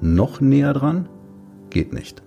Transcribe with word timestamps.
Noch 0.00 0.40
näher 0.40 0.72
dran? 0.72 1.08
Geht 1.68 1.92
nicht. 1.92 2.22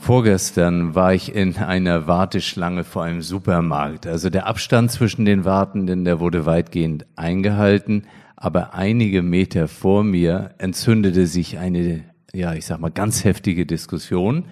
Vorgestern 0.00 0.96
war 0.96 1.14
ich 1.14 1.34
in 1.34 1.56
einer 1.56 2.08
Warteschlange 2.08 2.82
vor 2.82 3.04
einem 3.04 3.22
Supermarkt. 3.22 4.08
Also 4.08 4.28
der 4.28 4.48
Abstand 4.48 4.90
zwischen 4.90 5.24
den 5.24 5.44
Wartenden, 5.44 6.04
der 6.04 6.18
wurde 6.18 6.46
weitgehend 6.46 7.06
eingehalten, 7.14 8.06
aber 8.34 8.74
einige 8.74 9.22
Meter 9.22 9.68
vor 9.68 10.02
mir 10.02 10.54
entzündete 10.58 11.28
sich 11.28 11.58
eine, 11.58 12.02
ja, 12.32 12.54
ich 12.54 12.66
sag 12.66 12.80
mal, 12.80 12.90
ganz 12.90 13.22
heftige 13.22 13.66
Diskussion. 13.66 14.46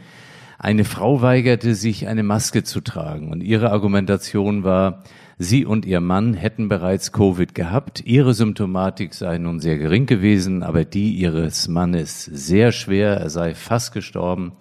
Eine 0.59 0.85
Frau 0.85 1.23
weigerte 1.23 1.75
sich, 1.75 2.07
eine 2.07 2.23
Maske 2.23 2.63
zu 2.63 2.81
tragen 2.81 3.33
und 3.33 3.43
ihre 3.43 3.73
Argumentation 3.73 4.63
war, 4.63 5.03
sie 5.39 5.65
und 5.65 5.87
ihr 5.87 6.01
Mann 6.01 6.35
hätten 6.35 6.69
bereits 6.69 7.13
Covid 7.13 7.55
gehabt. 7.55 8.03
Ihre 8.05 8.35
Symptomatik 8.35 9.15
sei 9.15 9.39
nun 9.39 9.61
sehr 9.61 9.79
gering 9.79 10.07
gewesen, 10.07 10.63
aber 10.63 10.85
die 10.85 11.15
ihres 11.15 11.69
Mannes 11.69 12.25
sehr 12.25 12.73
schwer. 12.73 13.17
Er 13.17 13.31
sei 13.31 13.55
fast 13.55 13.93
gestorben 13.93 14.53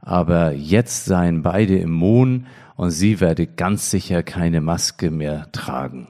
aber 0.00 0.52
jetzt 0.52 1.04
seien 1.04 1.42
beide 1.42 1.78
immun 1.78 2.46
und 2.76 2.90
sie 2.90 3.20
werde 3.20 3.46
ganz 3.46 3.90
sicher 3.90 4.22
keine 4.22 4.60
Maske 4.60 5.10
mehr 5.10 5.52
tragen. 5.52 6.08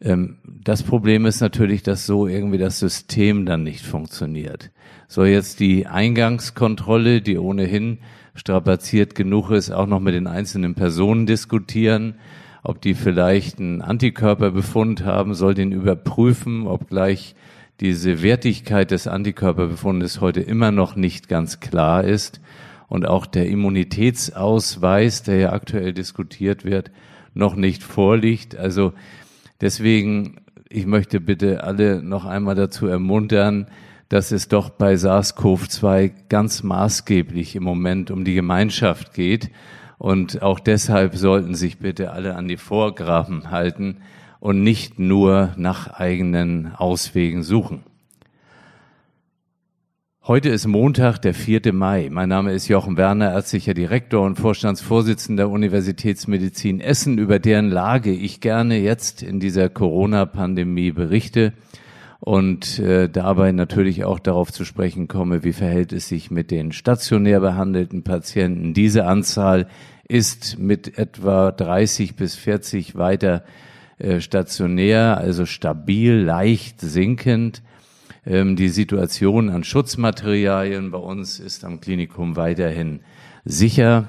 Ähm, 0.00 0.38
das 0.44 0.82
Problem 0.82 1.26
ist 1.26 1.40
natürlich, 1.40 1.82
dass 1.82 2.06
so 2.06 2.26
irgendwie 2.26 2.58
das 2.58 2.78
System 2.78 3.46
dann 3.46 3.62
nicht 3.62 3.84
funktioniert. 3.84 4.70
Soll 5.08 5.28
jetzt 5.28 5.60
die 5.60 5.86
Eingangskontrolle, 5.86 7.22
die 7.22 7.38
ohnehin 7.38 7.98
strapaziert 8.34 9.14
genug 9.14 9.50
ist, 9.50 9.70
auch 9.70 9.86
noch 9.86 10.00
mit 10.00 10.14
den 10.14 10.26
einzelnen 10.26 10.74
Personen 10.74 11.26
diskutieren, 11.26 12.14
ob 12.68 12.80
die 12.80 12.94
vielleicht 12.94 13.60
einen 13.60 13.80
Antikörperbefund 13.80 15.04
haben, 15.04 15.34
soll 15.34 15.54
den 15.54 15.70
überprüfen, 15.70 16.66
ob 16.66 16.88
gleich 16.88 17.36
diese 17.78 18.22
Wertigkeit 18.22 18.90
des 18.90 19.06
Antikörperbefundes 19.06 20.20
heute 20.20 20.40
immer 20.40 20.72
noch 20.72 20.96
nicht 20.96 21.28
ganz 21.28 21.60
klar 21.60 22.02
ist 22.02 22.40
und 22.88 23.06
auch 23.06 23.24
der 23.26 23.46
Immunitätsausweis, 23.46 25.22
der 25.22 25.36
ja 25.36 25.52
aktuell 25.52 25.92
diskutiert 25.92 26.64
wird, 26.64 26.90
noch 27.34 27.54
nicht 27.54 27.84
vorliegt. 27.84 28.56
Also 28.56 28.94
deswegen, 29.60 30.38
ich 30.68 30.86
möchte 30.86 31.20
bitte 31.20 31.62
alle 31.62 32.02
noch 32.02 32.24
einmal 32.24 32.56
dazu 32.56 32.88
ermuntern, 32.88 33.68
dass 34.08 34.32
es 34.32 34.48
doch 34.48 34.70
bei 34.70 34.94
SARS-CoV-2 34.94 36.10
ganz 36.28 36.64
maßgeblich 36.64 37.54
im 37.54 37.62
Moment 37.62 38.10
um 38.10 38.24
die 38.24 38.34
Gemeinschaft 38.34 39.14
geht. 39.14 39.50
Und 39.98 40.42
auch 40.42 40.60
deshalb 40.60 41.16
sollten 41.16 41.54
sich 41.54 41.78
bitte 41.78 42.12
alle 42.12 42.34
an 42.34 42.48
die 42.48 42.58
Vorgraben 42.58 43.50
halten 43.50 43.98
und 44.40 44.62
nicht 44.62 44.98
nur 44.98 45.54
nach 45.56 45.88
eigenen 45.88 46.74
Auswegen 46.74 47.42
suchen. 47.42 47.82
Heute 50.26 50.48
ist 50.48 50.66
Montag, 50.66 51.18
der 51.18 51.34
4. 51.34 51.72
Mai. 51.72 52.08
Mein 52.10 52.28
Name 52.28 52.52
ist 52.52 52.66
Jochen 52.66 52.96
Werner, 52.96 53.32
ärztlicher 53.32 53.74
Direktor 53.74 54.26
und 54.26 54.36
Vorstandsvorsitzender 54.36 55.44
der 55.44 55.50
Universitätsmedizin 55.50 56.80
Essen, 56.80 57.18
über 57.18 57.38
deren 57.38 57.70
Lage 57.70 58.10
ich 58.10 58.40
gerne 58.40 58.78
jetzt 58.78 59.22
in 59.22 59.38
dieser 59.38 59.68
Corona-Pandemie 59.68 60.90
berichte 60.90 61.52
und 62.20 62.78
äh, 62.78 63.08
dabei 63.08 63.52
natürlich 63.52 64.04
auch 64.04 64.18
darauf 64.18 64.52
zu 64.52 64.64
sprechen 64.64 65.08
komme, 65.08 65.44
wie 65.44 65.52
verhält 65.52 65.92
es 65.92 66.08
sich 66.08 66.30
mit 66.30 66.50
den 66.50 66.72
stationär 66.72 67.40
behandelten 67.40 68.02
Patienten. 68.02 68.74
Diese 68.74 69.06
Anzahl 69.06 69.68
ist 70.08 70.58
mit 70.58 70.98
etwa 70.98 71.50
30 71.50 72.16
bis 72.16 72.34
40 72.36 72.96
weiter 72.96 73.44
äh, 73.98 74.20
stationär, 74.20 75.18
also 75.18 75.46
stabil, 75.46 76.14
leicht 76.14 76.80
sinkend. 76.80 77.62
Ähm, 78.24 78.56
die 78.56 78.68
Situation 78.68 79.50
an 79.50 79.64
Schutzmaterialien 79.64 80.90
bei 80.90 80.98
uns 80.98 81.38
ist 81.38 81.64
am 81.64 81.80
Klinikum 81.80 82.36
weiterhin 82.36 83.00
sicher. 83.44 84.08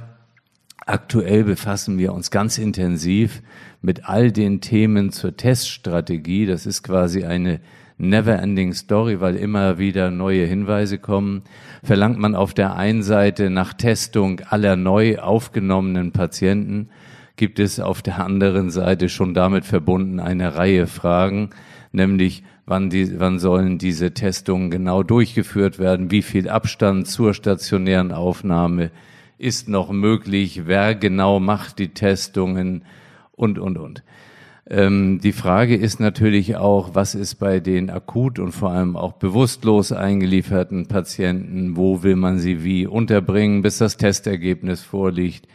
Aktuell 0.85 1.43
befassen 1.43 1.97
wir 1.97 2.13
uns 2.13 2.31
ganz 2.31 2.57
intensiv 2.57 3.41
mit 3.81 4.07
all 4.07 4.31
den 4.31 4.61
Themen 4.61 5.11
zur 5.11 5.35
Teststrategie. 5.35 6.45
Das 6.45 6.65
ist 6.65 6.83
quasi 6.83 7.25
eine 7.25 7.59
never-ending 7.97 8.73
Story, 8.73 9.19
weil 9.19 9.35
immer 9.35 9.77
wieder 9.77 10.11
neue 10.11 10.45
Hinweise 10.45 10.97
kommen. 10.97 11.43
Verlangt 11.83 12.19
man 12.19 12.35
auf 12.35 12.53
der 12.53 12.75
einen 12.75 13.03
Seite 13.03 13.49
nach 13.49 13.73
Testung 13.73 14.41
aller 14.49 14.75
neu 14.75 15.19
aufgenommenen 15.19 16.11
Patienten, 16.11 16.89
gibt 17.35 17.59
es 17.59 17.79
auf 17.79 18.01
der 18.01 18.23
anderen 18.23 18.69
Seite 18.69 19.09
schon 19.09 19.33
damit 19.33 19.65
verbunden 19.65 20.19
eine 20.19 20.55
Reihe 20.55 20.87
Fragen, 20.87 21.51
nämlich 21.91 22.43
wann, 22.65 22.89
die, 22.89 23.19
wann 23.19 23.39
sollen 23.39 23.77
diese 23.77 24.13
Testungen 24.13 24.69
genau 24.69 25.03
durchgeführt 25.03 25.79
werden, 25.79 26.11
wie 26.11 26.21
viel 26.21 26.49
Abstand 26.49 27.07
zur 27.07 27.33
stationären 27.33 28.11
Aufnahme 28.11 28.91
ist 29.37 29.69
noch 29.69 29.91
möglich, 29.91 30.63
wer 30.65 30.95
genau 30.95 31.39
macht 31.39 31.79
die 31.79 31.89
Testungen 31.89 32.83
und, 33.31 33.59
und, 33.59 33.77
und. 33.77 34.03
Ähm, 34.69 35.19
die 35.21 35.31
Frage 35.31 35.75
ist 35.75 35.99
natürlich 35.99 36.57
auch, 36.57 36.93
was 36.93 37.15
ist 37.15 37.35
bei 37.35 37.59
den 37.59 37.89
akut 37.89 38.39
und 38.39 38.51
vor 38.51 38.71
allem 38.71 38.95
auch 38.95 39.13
bewusstlos 39.13 39.91
eingelieferten 39.91 40.87
Patienten, 40.87 41.77
wo 41.77 42.03
will 42.03 42.15
man 42.15 42.39
sie 42.39 42.63
wie 42.63 42.85
unterbringen, 42.85 43.61
bis 43.61 43.77
das 43.77 43.97
Testergebnis 43.97 44.81
vorliegt 44.81 45.47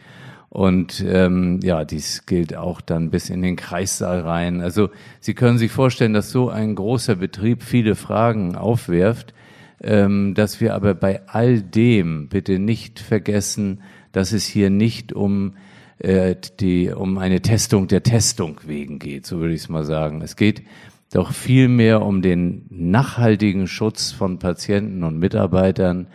und 0.53 1.03
ähm, 1.07 1.61
ja, 1.63 1.83
dies 1.83 2.27
gilt 2.27 2.55
auch 2.55 2.79
dann 2.79 3.09
bis 3.09 3.31
in 3.31 3.41
den 3.41 3.55
Kreissaal 3.55 4.19
rein. 4.19 4.61
Also 4.61 4.91
Sie 5.19 5.33
können 5.33 5.57
sich 5.57 5.71
vorstellen, 5.71 6.13
dass 6.13 6.29
so 6.29 6.49
ein 6.49 6.75
großer 6.75 7.15
Betrieb 7.15 7.63
viele 7.63 7.95
Fragen 7.95 8.55
aufwirft, 8.55 9.33
ähm, 9.81 10.35
dass 10.35 10.61
wir 10.61 10.75
aber 10.75 10.93
bei 10.93 11.21
all 11.25 11.59
dem 11.59 12.29
bitte 12.29 12.59
nicht 12.59 12.99
vergessen, 12.99 13.81
dass 14.11 14.31
es 14.31 14.45
hier 14.45 14.69
nicht 14.69 15.11
um 15.11 15.55
äh, 15.99 16.35
die 16.59 16.89
um 16.89 17.17
eine 17.17 17.41
Testung 17.41 17.87
der 17.87 18.03
Testung 18.03 18.59
wegen 18.65 18.99
geht, 18.99 19.25
so 19.25 19.39
würde 19.39 19.53
ich 19.53 19.61
es 19.61 19.69
mal 19.69 19.85
sagen. 19.85 20.21
Es 20.21 20.35
geht 20.35 20.63
doch 21.11 21.31
vielmehr 21.31 22.01
um 22.01 22.21
den 22.21 22.65
nachhaltigen 22.69 23.67
Schutz 23.67 24.11
von 24.11 24.39
Patienten 24.39 25.03
und 25.03 25.19
Mitarbeitern 25.19 26.07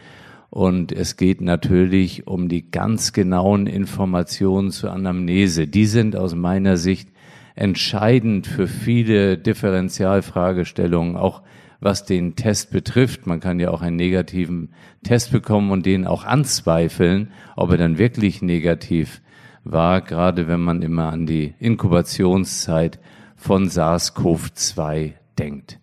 und 0.50 0.92
es 0.92 1.16
geht 1.16 1.40
natürlich 1.40 2.26
um 2.26 2.48
die 2.48 2.70
ganz 2.70 3.12
genauen 3.12 3.66
Informationen 3.66 4.70
zur 4.70 4.92
Anamnese. 4.92 5.66
Die 5.66 5.86
sind 5.86 6.16
aus 6.16 6.34
meiner 6.34 6.76
Sicht 6.76 7.10
entscheidend 7.54 8.46
für 8.46 8.66
viele 8.66 9.36
Differentialfragestellungen, 9.36 11.16
auch 11.16 11.42
was 11.80 12.04
den 12.04 12.34
Test 12.34 12.70
betrifft. 12.70 13.26
Man 13.26 13.40
kann 13.40 13.60
ja 13.60 13.70
auch 13.70 13.82
einen 13.82 13.96
negativen 13.96 14.70
Test 15.02 15.32
bekommen 15.32 15.70
und 15.70 15.86
den 15.86 16.06
auch 16.06 16.24
anzweifeln, 16.24 17.30
ob 17.56 17.70
er 17.70 17.76
dann 17.76 17.98
wirklich 17.98 18.42
negativ 18.42 19.20
war, 19.70 20.00
gerade 20.00 20.48
wenn 20.48 20.60
man 20.60 20.82
immer 20.82 21.12
an 21.12 21.26
die 21.26 21.54
Inkubationszeit 21.58 22.98
von 23.36 23.68
SARS-CoV-2 23.68 25.12
denkt. 25.38 25.78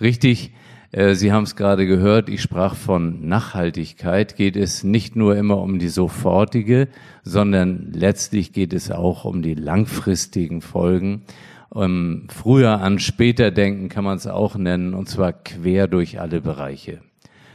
Richtig, 0.00 0.52
äh, 0.92 1.14
Sie 1.14 1.32
haben 1.32 1.44
es 1.44 1.56
gerade 1.56 1.86
gehört, 1.86 2.28
ich 2.28 2.42
sprach 2.42 2.74
von 2.74 3.26
Nachhaltigkeit. 3.28 4.36
Geht 4.36 4.56
es 4.56 4.84
nicht 4.84 5.16
nur 5.16 5.36
immer 5.36 5.58
um 5.58 5.78
die 5.78 5.88
sofortige, 5.88 6.88
sondern 7.22 7.92
letztlich 7.92 8.52
geht 8.52 8.72
es 8.72 8.90
auch 8.90 9.24
um 9.24 9.42
die 9.42 9.54
langfristigen 9.54 10.62
Folgen. 10.62 11.22
Um 11.68 12.28
früher 12.28 12.80
an 12.80 12.98
später 12.98 13.50
denken 13.50 13.88
kann 13.88 14.04
man 14.04 14.16
es 14.16 14.26
auch 14.26 14.56
nennen, 14.56 14.94
und 14.94 15.08
zwar 15.08 15.32
quer 15.32 15.88
durch 15.88 16.20
alle 16.20 16.40
Bereiche. 16.40 17.00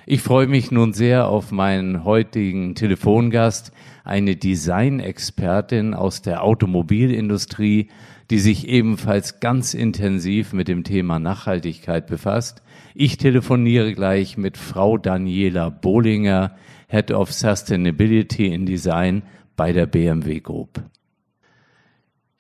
Ich 0.06 0.22
freue 0.22 0.48
mich 0.48 0.72
nun 0.72 0.94
sehr 0.94 1.28
auf 1.28 1.52
meinen 1.52 2.04
heutigen 2.04 2.76
Telefongast, 2.76 3.72
eine 4.04 4.36
Designexpertin 4.36 5.94
aus 5.94 6.22
der 6.22 6.44
Automobilindustrie, 6.44 7.90
die 8.30 8.40
sich 8.40 8.68
ebenfalls 8.68 9.40
ganz 9.40 9.74
intensiv 9.74 10.54
mit 10.54 10.68
dem 10.68 10.84
Thema 10.84 11.20
Nachhaltigkeit 11.20 12.08
befasst. 12.08 12.64
Ich 12.96 13.18
telefoniere 13.18 13.94
gleich 13.94 14.38
mit 14.38 14.58
Frau 14.58 14.98
Daniela 14.98 15.70
Bohlinger, 15.70 16.56
Head 16.88 17.12
of 17.12 17.32
Sustainability 17.32 18.48
in 18.48 18.66
Design 18.66 19.24
bei 19.56 19.74
der 19.74 19.86
BMW 19.86 20.40
Group. 20.40 20.82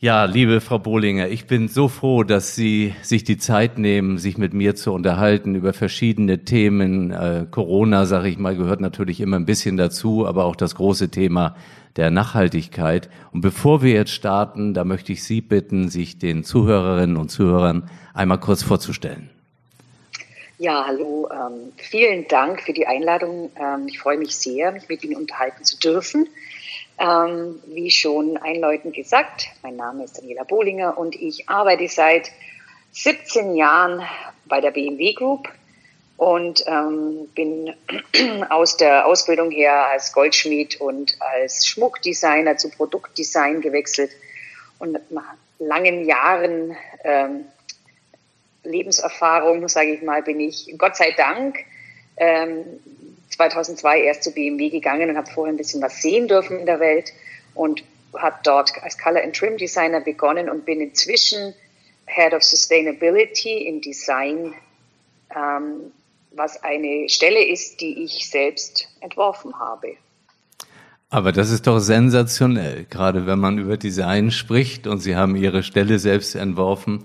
Ja, 0.03 0.25
liebe 0.25 0.62
Frau 0.62 0.80
Bohlinger, 0.80 1.27
ich 1.27 1.45
bin 1.45 1.68
so 1.68 1.88
froh, 1.88 2.24
dass 2.24 2.56
Sie 2.56 2.95
sich 3.03 3.24
die 3.24 3.38
Zeit 3.38 3.77
nehmen, 3.77 4.18
sich 4.18 4.36
mit 4.36 4.51
mir 4.51 4.75
zu 4.75 4.94
unterhalten 4.94 5.53
über 5.53 5.74
verschiedene 5.74 6.44
Themen. 6.44 7.12
Äh, 7.12 7.45
Corona, 7.51 8.07
sage 8.07 8.27
ich 8.27 8.39
mal, 8.39 8.56
gehört 8.56 8.81
natürlich 8.81 9.21
immer 9.21 9.36
ein 9.36 9.45
bisschen 9.45 9.77
dazu, 9.77 10.25
aber 10.25 10.45
auch 10.45 10.56
das 10.56 10.74
große 10.74 11.09
Thema 11.09 11.56
der 11.98 12.09
Nachhaltigkeit. 12.09 13.12
Und 13.31 13.42
bevor 13.42 13.83
wir 13.83 13.94
jetzt 13.94 14.09
starten, 14.09 14.74
da 14.74 14.86
möchte 14.86 15.12
ich 15.12 15.24
Sie 15.24 15.39
bitten, 15.39 15.89
sich 15.89 16.18
den 16.18 16.44
Zuhörerinnen 16.44 17.15
und 17.15 17.30
Zuhörern 17.30 17.88
einmal 18.15 18.39
kurz 18.39 18.63
vorzustellen. 18.63 19.30
Ja, 20.57 20.83
hallo. 20.88 21.30
Ähm, 21.31 21.74
vielen 21.77 22.27
Dank 22.27 22.63
für 22.63 22.74
die 22.74 22.88
Einladung. 22.88 23.51
Ähm, 23.56 23.88
ich 23.88 24.00
freue 24.00 24.18
mich 24.18 24.36
sehr, 24.36 24.71
mich 24.71 24.89
mit 24.89 25.04
Ihnen 25.04 25.15
unterhalten 25.15 25.63
zu 25.63 25.77
dürfen. 25.77 26.27
Ähm, 27.01 27.59
wie 27.65 27.89
schon 27.89 28.38
einläutend 28.38 28.94
gesagt, 28.94 29.48
mein 29.63 29.75
Name 29.75 30.03
ist 30.03 30.19
Daniela 30.19 30.44
Bohlinger 30.44 31.00
und 31.00 31.15
ich 31.15 31.50
arbeite 31.50 31.88
seit 31.88 32.31
17 32.92 33.56
Jahren 33.56 34.03
bei 34.45 34.62
der 34.62 34.69
BMW 34.69 35.13
Group 35.13 35.50
und 36.18 36.63
ähm, 36.68 37.27
bin 37.33 37.74
aus 38.50 38.77
der 38.77 39.07
Ausbildung 39.07 39.50
her 39.50 39.88
als 39.88 40.13
Goldschmied 40.13 40.80
und 40.80 41.18
als 41.19 41.65
Schmuckdesigner 41.65 42.57
zu 42.57 42.69
Produktdesign 42.69 43.62
gewechselt 43.62 44.12
und 44.77 45.00
nach 45.12 45.33
langen 45.57 46.06
Jahren 46.06 46.77
ähm, 47.04 47.45
Lebenserfahrung, 48.63 49.68
sage 49.69 49.94
ich 49.94 50.04
mal, 50.04 50.21
bin 50.21 50.39
ich 50.39 50.71
Gott 50.77 50.95
sei 50.95 51.15
Dank 51.18 51.57
ähm, 52.18 52.63
2002 53.31 54.01
erst 54.01 54.24
zu 54.24 54.31
BMW 54.31 54.69
gegangen 54.69 55.10
und 55.10 55.18
habe 55.18 55.30
vorher 55.31 55.54
ein 55.54 55.57
bisschen 55.57 55.81
was 55.81 56.01
sehen 56.01 56.28
dürfen 56.28 56.60
in 56.60 56.66
der 56.66 56.80
Welt 56.80 57.13
und 57.54 57.83
habe 58.18 58.38
dort 58.44 58.72
als 58.83 58.98
Color 58.98 59.24
and 59.24 59.36
Trim 59.36 59.57
Designer 59.57 60.01
begonnen 60.01 60.50
und 60.50 60.66
bin 60.66 60.81
inzwischen 60.81 61.54
Head 62.06 62.33
of 62.33 62.44
Sustainability 62.44 63.68
im 63.68 63.81
Design, 63.81 64.54
ähm, 65.36 65.92
was 66.33 66.62
eine 66.63 67.07
Stelle 67.10 67.44
ist, 67.44 67.81
die 67.81 68.04
ich 68.04 68.30
selbst 68.30 68.89
entworfen 69.00 69.57
habe. 69.60 69.95
Aber 71.10 71.33
das 71.33 71.51
ist 71.51 71.68
doch 71.68 71.80
sensationell, 71.80 72.86
gerade 72.89 73.25
wenn 73.25 73.39
man 73.39 73.57
über 73.57 73.75
Design 73.75 74.31
spricht 74.31 74.88
und 74.88 75.00
Sie 75.00 75.16
haben 75.16 75.36
Ihre 75.36 75.62
Stelle 75.62 76.00
selbst 76.00 76.36
entworfen. 76.36 77.04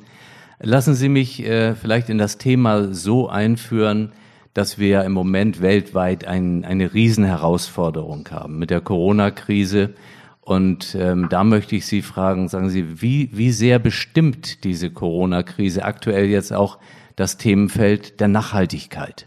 Lassen 0.60 0.94
Sie 0.94 1.08
mich 1.08 1.44
äh, 1.44 1.74
vielleicht 1.74 2.08
in 2.08 2.18
das 2.18 2.38
Thema 2.38 2.94
so 2.94 3.28
einführen, 3.28 4.12
dass 4.56 4.78
wir 4.78 5.04
im 5.04 5.12
Moment 5.12 5.60
weltweit 5.60 6.26
ein, 6.26 6.64
eine 6.64 6.94
Riesenherausforderung 6.94 8.26
haben 8.30 8.58
mit 8.58 8.70
der 8.70 8.80
Corona-Krise. 8.80 9.94
Und 10.40 10.96
ähm, 10.98 11.28
da 11.28 11.44
möchte 11.44 11.76
ich 11.76 11.84
Sie 11.84 12.00
fragen, 12.00 12.48
sagen 12.48 12.70
Sie, 12.70 13.02
wie, 13.02 13.28
wie 13.32 13.52
sehr 13.52 13.78
bestimmt 13.78 14.64
diese 14.64 14.90
Corona-Krise 14.90 15.84
aktuell 15.84 16.24
jetzt 16.26 16.54
auch 16.54 16.78
das 17.16 17.36
Themenfeld 17.36 18.18
der 18.18 18.28
Nachhaltigkeit? 18.28 19.26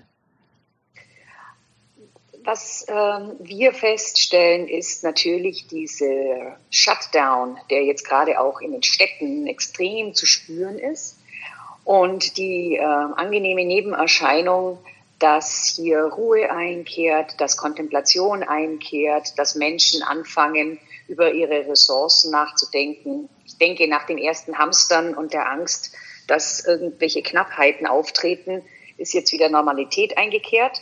Was 2.44 2.88
ähm, 2.88 3.34
wir 3.40 3.74
feststellen, 3.74 4.68
ist 4.68 5.04
natürlich 5.04 5.68
diese 5.68 6.56
Shutdown, 6.72 7.58
der 7.70 7.84
jetzt 7.84 8.04
gerade 8.04 8.40
auch 8.40 8.62
in 8.62 8.72
den 8.72 8.82
Städten 8.82 9.46
extrem 9.46 10.16
zu 10.16 10.26
spüren 10.26 10.80
ist. 10.80 11.20
Und 11.84 12.38
die 12.38 12.78
äh, 12.78 12.82
angenehme 12.82 13.64
Nebenerscheinung, 13.64 14.80
dass 15.20 15.74
hier 15.76 16.04
Ruhe 16.04 16.50
einkehrt, 16.50 17.40
dass 17.40 17.58
Kontemplation 17.58 18.42
einkehrt, 18.42 19.38
dass 19.38 19.56
Menschen 19.56 20.02
anfangen, 20.02 20.80
über 21.08 21.34
ihre 21.34 21.68
Ressourcen 21.68 22.32
nachzudenken. 22.32 23.30
Ich 23.46 23.58
denke, 23.58 23.88
nach 23.88 24.06
den 24.06 24.18
ersten 24.18 24.58
Hamstern 24.58 25.16
und 25.16 25.34
der 25.34 25.52
Angst, 25.52 25.92
dass 26.28 26.64
irgendwelche 26.66 27.24
Knappheiten 27.24 27.88
auftreten, 27.88 28.64
ist 28.98 29.14
jetzt 29.14 29.34
wieder 29.34 29.50
Normalität 29.50 30.18
eingekehrt. 30.18 30.82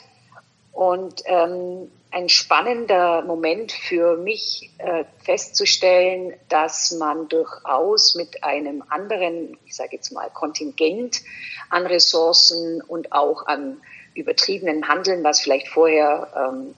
Und 0.74 1.24
ähm, 1.26 1.90
ein 2.12 2.30
spannender 2.30 3.22
Moment 3.24 3.72
für 3.72 4.18
mich 4.18 4.70
äh, 4.78 5.06
festzustellen, 5.24 6.34
dass 6.50 6.92
man 6.92 7.28
durchaus 7.28 8.16
mit 8.16 8.44
einem 8.44 8.84
anderen, 8.90 9.58
ich 9.66 9.76
sage 9.76 9.96
jetzt 9.96 10.12
mal, 10.12 10.30
Kontingent 10.30 11.22
an 11.70 11.86
Ressourcen 11.86 12.82
und 12.82 13.12
auch 13.12 13.48
an 13.48 13.82
übertriebenen 14.18 14.88
Handeln, 14.88 15.24
was 15.24 15.42
vielleicht 15.42 15.68
vorher 15.68 16.28
ähm, 16.36 16.76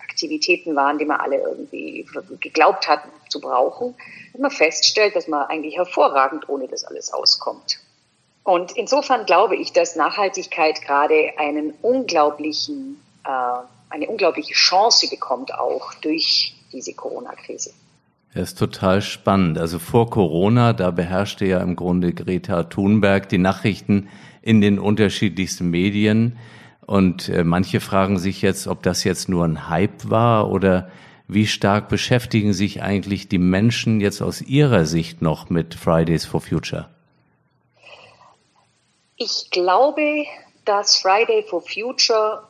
Aktivitäten 0.00 0.76
waren, 0.76 0.98
die 0.98 1.04
man 1.04 1.20
alle 1.20 1.38
irgendwie 1.38 2.06
geglaubt 2.40 2.86
hat 2.86 3.02
zu 3.28 3.40
brauchen, 3.40 3.94
wenn 4.32 4.42
man 4.42 4.50
feststellt, 4.50 5.16
dass 5.16 5.26
man 5.26 5.46
eigentlich 5.48 5.76
hervorragend 5.76 6.48
ohne 6.48 6.68
das 6.68 6.84
alles 6.84 7.12
auskommt. 7.12 7.78
Und 8.44 8.72
insofern 8.72 9.24
glaube 9.24 9.56
ich, 9.56 9.72
dass 9.72 9.96
Nachhaltigkeit 9.96 10.82
gerade 10.82 11.32
einen 11.38 11.72
unglaublichen, 11.82 13.00
äh, 13.24 13.64
eine 13.88 14.08
unglaubliche 14.08 14.54
Chance 14.54 15.08
bekommt, 15.08 15.54
auch 15.54 15.94
durch 15.94 16.54
diese 16.72 16.92
Corona-Krise. 16.94 17.72
Das 18.34 18.50
ist 18.50 18.58
total 18.58 19.02
spannend. 19.02 19.58
Also 19.58 19.78
vor 19.78 20.08
Corona, 20.08 20.72
da 20.72 20.90
beherrschte 20.90 21.44
ja 21.44 21.60
im 21.60 21.76
Grunde 21.76 22.14
Greta 22.14 22.62
Thunberg 22.64 23.28
die 23.28 23.38
Nachrichten 23.38 24.08
in 24.40 24.60
den 24.62 24.78
unterschiedlichsten 24.78 25.70
Medien. 25.70 26.38
Und 26.86 27.28
äh, 27.28 27.44
manche 27.44 27.80
fragen 27.80 28.18
sich 28.18 28.40
jetzt, 28.40 28.66
ob 28.66 28.82
das 28.82 29.04
jetzt 29.04 29.28
nur 29.28 29.44
ein 29.44 29.68
Hype 29.68 30.08
war 30.10 30.50
oder 30.50 30.90
wie 31.28 31.46
stark 31.46 31.88
beschäftigen 31.88 32.52
sich 32.52 32.82
eigentlich 32.82 33.28
die 33.28 33.38
Menschen 33.38 34.00
jetzt 34.00 34.22
aus 34.22 34.40
ihrer 34.40 34.86
Sicht 34.86 35.22
noch 35.22 35.50
mit 35.50 35.74
Fridays 35.74 36.24
for 36.24 36.40
Future? 36.40 36.88
Ich 39.16 39.50
glaube, 39.50 40.24
dass 40.64 40.96
Friday 40.96 41.44
for 41.48 41.62
Future 41.62 42.42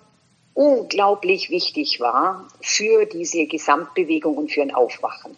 unglaublich 0.54 1.50
wichtig 1.50 2.00
war 2.00 2.46
für 2.60 3.04
diese 3.06 3.46
Gesamtbewegung 3.46 4.36
und 4.36 4.50
für 4.50 4.62
ein 4.62 4.74
Aufwachen. 4.74 5.36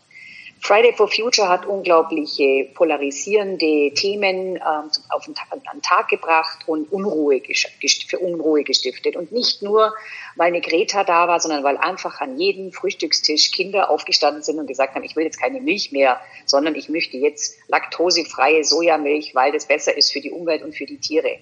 Friday 0.66 0.94
for 0.94 1.08
Future 1.08 1.46
hat 1.46 1.66
unglaubliche 1.66 2.70
polarisierende 2.72 3.92
Themen 3.92 4.56
ähm, 4.56 4.90
auf 5.10 5.26
den, 5.26 5.34
an 5.50 5.60
den 5.74 5.82
Tag 5.82 6.08
gebracht 6.08 6.60
und 6.66 6.90
Unruhe 6.90 7.42
für 7.42 8.18
Unruhe 8.18 8.64
gestiftet. 8.64 9.14
Und 9.14 9.30
nicht 9.30 9.60
nur, 9.60 9.92
weil 10.36 10.46
eine 10.46 10.62
Greta 10.62 11.04
da 11.04 11.28
war, 11.28 11.38
sondern 11.38 11.64
weil 11.64 11.76
einfach 11.76 12.22
an 12.22 12.38
jedem 12.38 12.72
Frühstückstisch 12.72 13.50
Kinder 13.50 13.90
aufgestanden 13.90 14.42
sind 14.42 14.58
und 14.58 14.66
gesagt 14.66 14.94
haben, 14.94 15.04
ich 15.04 15.16
will 15.16 15.24
jetzt 15.24 15.38
keine 15.38 15.60
Milch 15.60 15.92
mehr, 15.92 16.18
sondern 16.46 16.76
ich 16.76 16.88
möchte 16.88 17.18
jetzt 17.18 17.58
laktosefreie 17.68 18.64
Sojamilch, 18.64 19.34
weil 19.34 19.52
das 19.52 19.66
besser 19.66 19.94
ist 19.94 20.14
für 20.14 20.22
die 20.22 20.30
Umwelt 20.30 20.62
und 20.62 20.74
für 20.74 20.86
die 20.86 20.98
Tiere. 20.98 21.40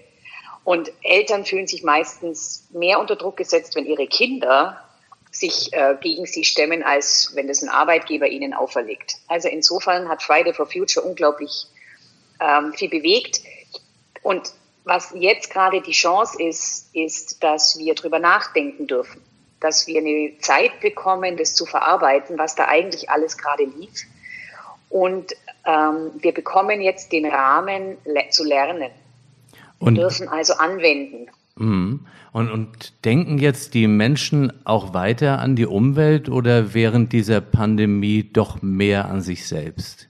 Und 0.64 0.91
Eltern 1.05 1.44
fühlen 1.44 1.69
sich 1.69 1.84
meistens 1.84 2.69
mehr 2.72 2.98
unter 2.98 3.14
Druck 3.14 3.36
gesetzt, 3.36 3.76
wenn 3.76 3.86
ihre 3.86 4.08
Kinder 4.08 4.82
sich 5.32 5.72
äh, 5.72 5.96
gegen 6.01 6.27
sie 6.27 6.44
stemmen, 6.44 6.82
als 6.82 7.32
wenn 7.34 7.48
das 7.48 7.62
ein 7.62 7.70
Arbeitgeber 7.70 8.29
ihnen 8.29 8.53
auferlegt. 8.53 9.17
Also 9.29 9.48
insofern 9.48 10.08
hat 10.08 10.22
Friday 10.22 10.53
for 10.53 10.67
Future 10.67 11.05
unglaublich 11.05 11.67
ähm, 12.39 12.74
viel 12.74 12.91
bewegt. 12.91 13.41
Und 14.22 14.53
was 14.84 15.12
jetzt 15.15 15.51
gerade 15.51 15.81
die 15.81 15.93
Chance 15.93 16.43
ist, 16.43 16.94
ist, 16.94 17.43
dass 17.43 17.79
wir 17.79 17.94
drüber 17.94 18.19
nachdenken 18.19 18.86
dürfen, 18.86 19.22
dass 19.60 19.86
wir 19.86 20.01
eine 20.01 20.36
Zeit 20.41 20.81
bekommen, 20.81 21.36
das 21.36 21.55
zu 21.55 21.65
verarbeiten, 21.65 22.36
was 22.36 22.55
da 22.55 22.67
eigentlich 22.67 23.08
alles 23.08 23.39
gerade 23.39 23.65
lief. 23.65 24.03
Und 24.91 25.32
ähm, 25.65 26.10
wir 26.17 26.34
bekommen 26.34 26.82
jetzt 26.82 27.12
den 27.12 27.24
Rahmen 27.24 27.96
le 28.05 28.29
zu 28.31 28.44
lernen. 28.44 28.91
Wir 29.79 29.86
Und 29.86 29.94
dürfen 29.94 30.29
also 30.29 30.55
anwenden. 30.55 31.31
Mhm. 31.62 32.06
Und, 32.32 32.50
und 32.50 33.04
denken 33.04 33.38
jetzt 33.38 33.74
die 33.74 33.86
Menschen 33.86 34.52
auch 34.66 34.94
weiter 34.94 35.38
an 35.38 35.54
die 35.54 35.66
Umwelt 35.66 36.28
oder 36.28 36.74
während 36.74 37.12
dieser 37.12 37.40
Pandemie 37.40 38.24
doch 38.24 38.62
mehr 38.62 39.04
an 39.04 39.20
sich 39.20 39.46
selbst? 39.46 40.08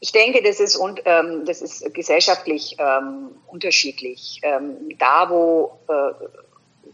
Ich 0.00 0.12
denke, 0.12 0.42
das 0.42 0.58
ist, 0.58 0.76
und, 0.76 1.02
ähm, 1.04 1.44
das 1.44 1.60
ist 1.60 1.92
gesellschaftlich 1.92 2.76
ähm, 2.78 3.30
unterschiedlich. 3.46 4.40
Ähm, 4.42 4.96
da, 4.98 5.28
wo, 5.28 5.78
äh, 5.88 6.12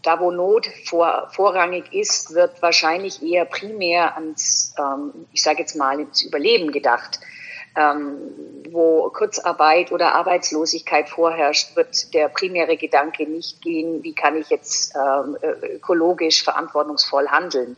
da, 0.02 0.18
wo 0.18 0.32
Not 0.32 0.68
vor, 0.86 1.28
vorrangig 1.32 1.92
ist, 1.92 2.34
wird 2.34 2.60
wahrscheinlich 2.60 3.22
eher 3.22 3.44
primär 3.44 4.16
ans, 4.16 4.74
ähm, 4.78 5.26
ich 5.32 5.42
sage 5.42 5.60
jetzt 5.60 5.76
mal, 5.76 6.00
ins 6.00 6.22
Überleben 6.22 6.72
gedacht 6.72 7.20
wo 7.74 9.10
Kurzarbeit 9.10 9.92
oder 9.92 10.14
Arbeitslosigkeit 10.14 11.08
vorherrscht, 11.08 11.76
wird 11.76 12.12
der 12.14 12.28
primäre 12.28 12.76
Gedanke 12.76 13.24
nicht 13.28 13.62
gehen, 13.62 14.02
wie 14.02 14.14
kann 14.14 14.36
ich 14.36 14.48
jetzt 14.50 14.94
ähm, 14.96 15.36
ökologisch 15.42 16.42
verantwortungsvoll 16.42 17.28
handeln. 17.28 17.76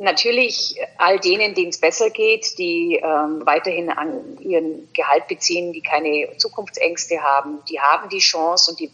Natürlich 0.00 0.78
all 0.96 1.18
denen, 1.18 1.54
denen 1.54 1.70
es 1.70 1.80
besser 1.80 2.10
geht, 2.10 2.56
die 2.58 3.00
ähm, 3.02 3.44
weiterhin 3.44 3.90
an 3.90 4.38
ihren 4.38 4.88
Gehalt 4.92 5.26
beziehen, 5.26 5.72
die 5.72 5.82
keine 5.82 6.36
Zukunftsängste 6.36 7.20
haben, 7.20 7.58
die 7.68 7.80
haben 7.80 8.08
die 8.08 8.20
Chance 8.20 8.70
und 8.70 8.78
die, 8.78 8.92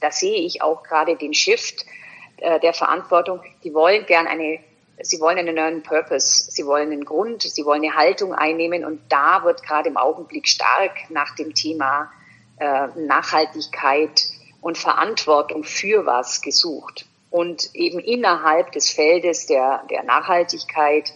da 0.00 0.10
sehe 0.10 0.42
ich 0.42 0.60
auch 0.60 0.82
gerade 0.82 1.16
den 1.16 1.32
Shift 1.32 1.86
äh, 2.36 2.60
der 2.60 2.74
Verantwortung. 2.74 3.40
Die 3.64 3.72
wollen 3.72 4.04
gern 4.04 4.26
eine 4.26 4.58
sie 5.00 5.20
wollen 5.20 5.38
einen 5.38 5.54
neuen 5.54 5.82
Purpose, 5.82 6.50
sie 6.50 6.66
wollen 6.66 6.92
einen 6.92 7.04
Grund, 7.04 7.42
sie 7.42 7.64
wollen 7.64 7.82
eine 7.82 7.94
Haltung 7.94 8.34
einnehmen 8.34 8.84
und 8.84 9.00
da 9.08 9.44
wird 9.44 9.62
gerade 9.62 9.88
im 9.88 9.96
Augenblick 9.96 10.48
stark 10.48 11.10
nach 11.10 11.34
dem 11.36 11.54
Thema 11.54 12.10
äh, 12.58 12.88
Nachhaltigkeit 12.96 14.24
und 14.60 14.78
Verantwortung 14.78 15.64
für 15.64 16.06
was 16.06 16.42
gesucht. 16.42 17.06
Und 17.30 17.74
eben 17.74 17.98
innerhalb 17.98 18.72
des 18.72 18.90
Feldes 18.90 19.46
der, 19.46 19.82
der 19.90 20.04
Nachhaltigkeit 20.04 21.12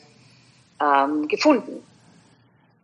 ähm, 0.81 1.29
gefunden. 1.29 1.83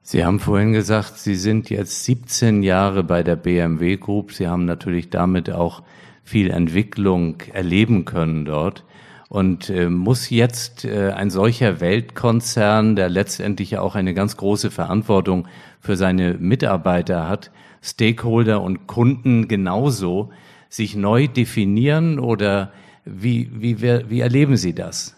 Sie 0.03 0.25
haben 0.25 0.41
vorhin 0.41 0.73
gesagt, 0.73 1.19
Sie 1.19 1.37
sind 1.37 1.71
jetzt 1.71 2.05
17 2.05 2.63
Jahre 2.63 3.05
bei 3.05 3.23
der 3.23 3.37
BMW 3.37 3.97
Group. 3.97 4.33
Sie 4.33 4.49
haben 4.49 4.65
natürlich 4.65 5.11
damit 5.11 5.51
auch 5.51 5.83
viel 6.25 6.51
Entwicklung 6.51 7.41
erleben 7.53 8.05
können 8.05 8.45
dort. 8.45 8.85
Und 9.33 9.71
äh, 9.71 9.89
muss 9.89 10.29
jetzt 10.29 10.85
äh, 10.85 11.11
ein 11.13 11.31
solcher 11.31 11.81
Weltkonzern, 11.81 12.97
der 12.97 13.09
letztendlich 13.09 13.79
auch 13.79 13.95
eine 13.95 14.13
ganz 14.13 14.37
große 14.37 14.71
Verantwortung 14.71 15.49
für 15.81 15.97
seine 15.97 16.35
Mitarbeiter 16.35 17.27
hat, 17.27 17.51
Stakeholder 17.81 18.61
und 18.61 18.87
Kunden 18.87 19.49
genauso, 19.49 20.31
sich 20.69 20.97
neu 20.97 21.29
definieren 21.29 22.19
oder 22.19 22.75
wie, 23.07 23.49
wie, 23.55 23.81
wie 23.81 24.21
erleben 24.21 24.59
Sie 24.59 24.75
das? 24.75 25.17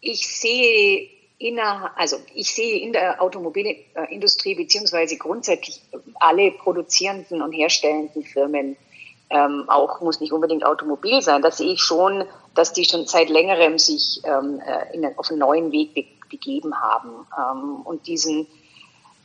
Ich 0.00 0.26
sehe 0.26 1.10
inner, 1.38 1.92
also 1.96 2.16
ich 2.34 2.50
sehe 2.50 2.80
in 2.80 2.92
der 2.92 3.22
Automobilindustrie 3.22 4.56
beziehungsweise 4.56 5.16
grundsätzlich 5.16 5.80
alle 6.16 6.50
produzierenden 6.50 7.40
und 7.40 7.52
herstellenden 7.52 8.24
Firmen, 8.24 8.76
ähm, 9.30 9.64
auch 9.68 10.00
muss 10.00 10.20
nicht 10.20 10.32
unbedingt 10.32 10.64
Automobil 10.64 11.22
sein, 11.22 11.40
da 11.40 11.50
sehe 11.50 11.72
ich 11.72 11.80
schon, 11.80 12.24
dass 12.54 12.72
die 12.72 12.84
schon 12.84 13.06
seit 13.06 13.30
längerem 13.30 13.78
sich 13.78 14.20
ähm, 14.24 14.60
äh, 14.60 14.94
in, 14.94 15.16
auf 15.16 15.30
einen 15.30 15.38
neuen 15.38 15.72
Weg 15.72 15.94
be 15.94 16.04
begeben 16.28 16.80
haben 16.80 17.26
ähm, 17.36 17.80
und 17.82 18.06
diesen, 18.06 18.46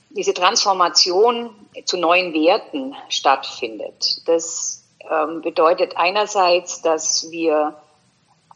diese 0.10 0.34
Transformation 0.34 1.52
zu 1.86 1.98
neuen 1.98 2.34
Werten 2.34 2.96
stattfindet. 3.10 4.28
Das 4.28 4.84
ähm, 5.08 5.44
bedeutet 5.44 5.98
einerseits, 5.98 6.82
dass 6.82 7.30
wir 7.30 7.76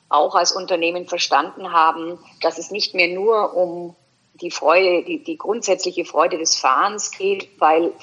auch 0.10 0.34
als 0.34 0.52
Unternehmen 0.52 1.06
verstanden 1.06 1.72
haben, 1.72 2.18
dass 2.42 2.58
es 2.58 2.72
nicht 2.72 2.96
mehr 2.96 3.10
nur 3.10 3.56
um 3.56 3.96
die 4.42 4.50
Freude, 4.50 5.04
die, 5.04 5.24
die 5.24 5.38
grundsätzliche 5.38 6.06
Freude 6.06 6.40
des 6.40 6.56
Fahrens 6.56 7.12
geht, 7.12 7.50
weil 7.60 7.94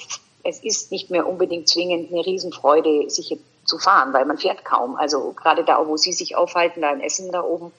es 0.47 0.63
ist 0.63 0.91
nicht 0.91 1.09
mehr 1.09 1.27
unbedingt 1.27 1.67
zwingend 1.67 2.11
eine 2.11 2.25
Riesenfreude, 2.25 3.09
sich 3.09 3.37
zu 3.65 3.77
fahren, 3.77 4.13
weil 4.13 4.23
man 4.25 4.37
fährt 4.37 4.63
kaum. 4.63 4.95
Also 4.95 5.33
gerade 5.33 5.65
da, 5.65 5.85
wo 5.85 5.97
Sie 5.97 6.13
sich 6.13 6.37
aufhalten, 6.37 6.81
da 6.81 6.91
in 6.91 7.01
Essen 7.01 7.31
da 7.33 7.43
oben, 7.43 7.73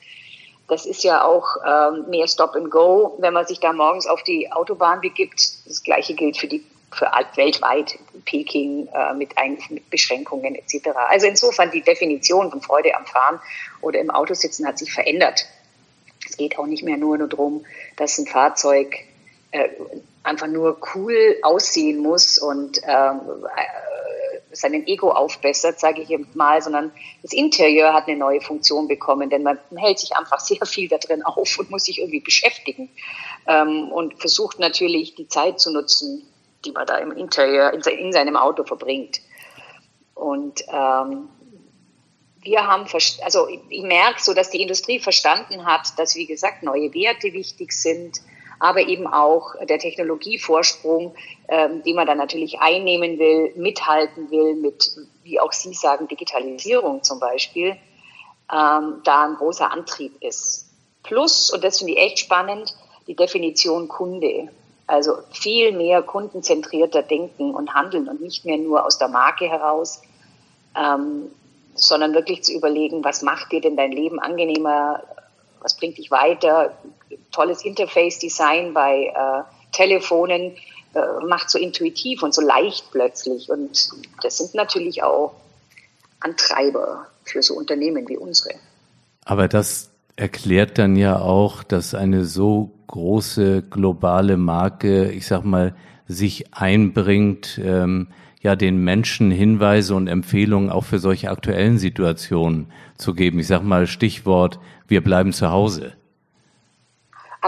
das 0.69 0.85
ist 0.85 1.03
ja 1.03 1.25
auch 1.25 1.57
ähm, 1.67 2.11
mehr 2.11 2.29
Stop 2.29 2.55
and 2.55 2.71
Go. 2.71 3.17
Wenn 3.21 3.33
man 3.33 3.47
sich 3.47 3.59
da 3.59 3.73
morgens 3.73 4.07
auf 4.07 4.23
die 4.23 4.53
Autobahn 4.53 5.01
begibt, 5.01 5.67
das 5.67 5.83
Gleiche 5.83 6.15
gilt 6.15 6.37
für 6.37 6.47
die 6.47 6.63
für 6.91 7.11
weltweit 7.37 7.99
Peking 8.25 8.89
äh, 8.95 9.13
mit, 9.13 9.37
ein, 9.37 9.59
mit 9.69 9.91
Beschränkungen 9.91 10.55
etc. 10.55 10.89
Also 11.09 11.27
insofern 11.27 11.71
die 11.71 11.83
Definition 11.83 12.51
von 12.51 12.63
Freude 12.63 12.95
am 12.97 13.05
Fahren 13.05 13.41
oder 13.83 13.99
im 13.99 14.11
Auto 14.11 14.33
sitzen 14.33 14.67
hat 14.67 14.79
sich 14.79 14.93
verändert. 14.93 15.45
Es 16.27 16.39
geht 16.39 16.59
auch 16.59 16.67
nicht 16.67 16.83
mehr 16.83 16.97
nur, 16.97 17.19
nur 17.19 17.29
darum, 17.29 17.65
dass 17.97 18.19
ein 18.19 18.27
Fahrzeug 18.27 18.95
äh, 19.51 19.69
einfach 20.23 20.47
nur 20.47 20.79
cool 20.95 21.37
aussehen 21.43 21.99
muss 21.99 22.39
und 22.39 22.81
ähm, 22.85 23.21
äh, 23.45 24.57
seinen 24.59 24.87
Ego 24.87 25.11
aufbessert, 25.11 25.79
sage 25.79 26.03
ich 26.03 26.35
mal, 26.35 26.61
sondern 26.63 26.93
das 27.23 27.33
Interieur 27.33 27.93
hat 27.93 28.09
eine 28.09 28.17
neue 28.17 28.41
Funktion 28.41 28.89
bekommen, 28.89 29.31
denn 29.31 29.43
man 29.43 29.59
hält 29.77 29.99
sich 29.99 30.17
einfach 30.17 30.41
sehr 30.45 30.65
viel 30.67 30.89
da 30.89 30.99
drin 30.99 31.23
auf 31.23 31.59
und 31.59 31.71
muss 31.71 31.85
sich 31.85 31.99
irgendwie 31.99 32.21
beschäftigen 32.21 32.91
ähm, 33.47 33.91
und 33.91 34.19
versucht 34.19 34.59
natürlich 34.59 35.15
die 35.15 35.29
Zeit 35.29 35.61
zu 35.61 35.73
nutzen, 35.73 36.27
die 36.65 36.73
man 36.73 36.87
da 36.87 36.99
im 36.99 37.13
Interieur, 37.13 37.73
in, 37.73 38.13
seinem 38.13 38.37
Auto 38.37 38.65
verbringt. 38.65 39.21
Und 40.15 40.65
ähm, 40.73 41.29
wir 42.41 42.67
haben, 42.67 42.87
also 43.23 43.49
ich 43.69 43.83
merke 43.83 44.21
so, 44.21 44.35
dass 44.35 44.51
die 44.51 44.61
Industrie 44.61 44.99
verstanden 44.99 45.67
hat, 45.67 45.99
dass, 45.99 46.17
wie 46.17 46.27
gesagt, 46.27 46.63
neue 46.63 46.93
Werte 46.95 47.33
wichtig 47.33 47.73
sind, 47.73 48.21
aber 48.59 48.81
eben 48.81 49.07
auch 49.07 49.55
der 49.65 49.79
Technologievorsprung, 49.79 51.15
ähm, 51.49 51.83
den 51.83 51.97
man 51.97 52.07
dann 52.07 52.19
natürlich 52.19 52.61
einnehmen 52.61 53.19
will, 53.19 53.53
mithalten 53.57 54.31
will 54.31 54.55
mit, 54.55 54.91
wie 55.23 55.41
auch 55.41 55.53
Sie 55.53 55.75
sagen, 55.75 56.09
Digitalisierung 56.09 57.03
zum 57.03 57.21
Beispiel, 57.21 57.77
ähm, 58.53 59.01
da 59.05 59.25
ein 59.27 59.35
großer 59.37 59.71
Antrieb 59.71 60.13
ist. 60.21 60.67
Plus, 61.03 61.51
und 61.51 61.63
das 61.63 61.79
finde 61.79 61.95
ich 61.95 61.99
echt 61.99 62.19
spannend, 62.19 62.77
die 63.07 63.15
Definition 63.15 63.89
Kunde. 63.89 64.49
Also 64.87 65.19
viel 65.31 65.73
mehr 65.73 66.03
kundenzentrierter 66.03 67.03
denken 67.03 67.55
und 67.55 67.75
handeln 67.75 68.09
und 68.09 68.21
nicht 68.21 68.45
mehr 68.45 68.57
nur 68.57 68.87
aus 68.87 68.99
der 68.99 69.09
Marke 69.09 69.49
heraus, 69.49 70.03
ähm, 70.77 71.31
sondern 71.75 72.15
wirklich 72.15 72.43
zu 72.43 72.53
überlegen, 72.53 73.05
was 73.05 73.23
macht 73.23 73.53
dir 73.53 73.61
denn 73.61 73.77
dein 73.77 73.93
Leben 73.93 74.19
angenehmer, 74.19 75.03
was 75.61 75.77
bringt 75.77 75.99
dich 75.99 76.11
weiter. 76.11 76.77
Tolles 77.33 77.65
Interface-Design 77.65 78.75
bei 78.75 79.13
äh, 79.15 79.43
Telefonen 79.73 80.57
äh, 80.95 81.27
macht 81.27 81.51
so 81.51 81.59
intuitiv 81.59 82.23
und 82.23 82.35
so 82.35 82.41
leicht 82.41 82.91
plötzlich. 82.91 83.51
Und 83.51 83.91
das 84.23 84.39
sind 84.39 84.55
natürlich 84.55 85.03
auch 85.03 85.35
Antreiber 86.21 87.07
für 87.25 87.43
so 87.43 87.55
Unternehmen 87.55 88.09
wie 88.09 88.17
unsere. 88.17 88.55
Aber 89.25 89.49
das 89.49 89.91
erklärt 90.17 90.79
dann 90.79 90.97
ja 90.97 91.21
auch, 91.21 91.63
dass 91.63 91.95
eine 91.95 92.25
so 92.25 92.73
große 92.89 93.63
globale 93.63 94.37
Marke, 94.37 95.11
ich 95.13 95.27
sag 95.27 95.45
mal, 95.45 95.75
sich 96.09 96.55
einbringt, 96.55 97.61
ähm, 97.63 98.09
ja, 98.41 98.57
den 98.57 98.83
Menschen 98.83 99.31
Hinweise 99.31 99.95
und 99.95 100.07
Empfehlungen 100.07 100.71
auch 100.71 100.85
für 100.85 100.99
solche 100.99 101.31
aktuellen 101.31 101.79
Situationen 101.79 102.73
zu 102.97 103.13
geben. 103.13 103.39
Ich 103.39 103.49
sag 103.49 103.63
mal 103.63 103.87
Stichwort, 103.87 104.59
wir 104.87 105.03
bleiben 105.03 105.33
zu 105.33 105.51
Hause. 105.51 105.93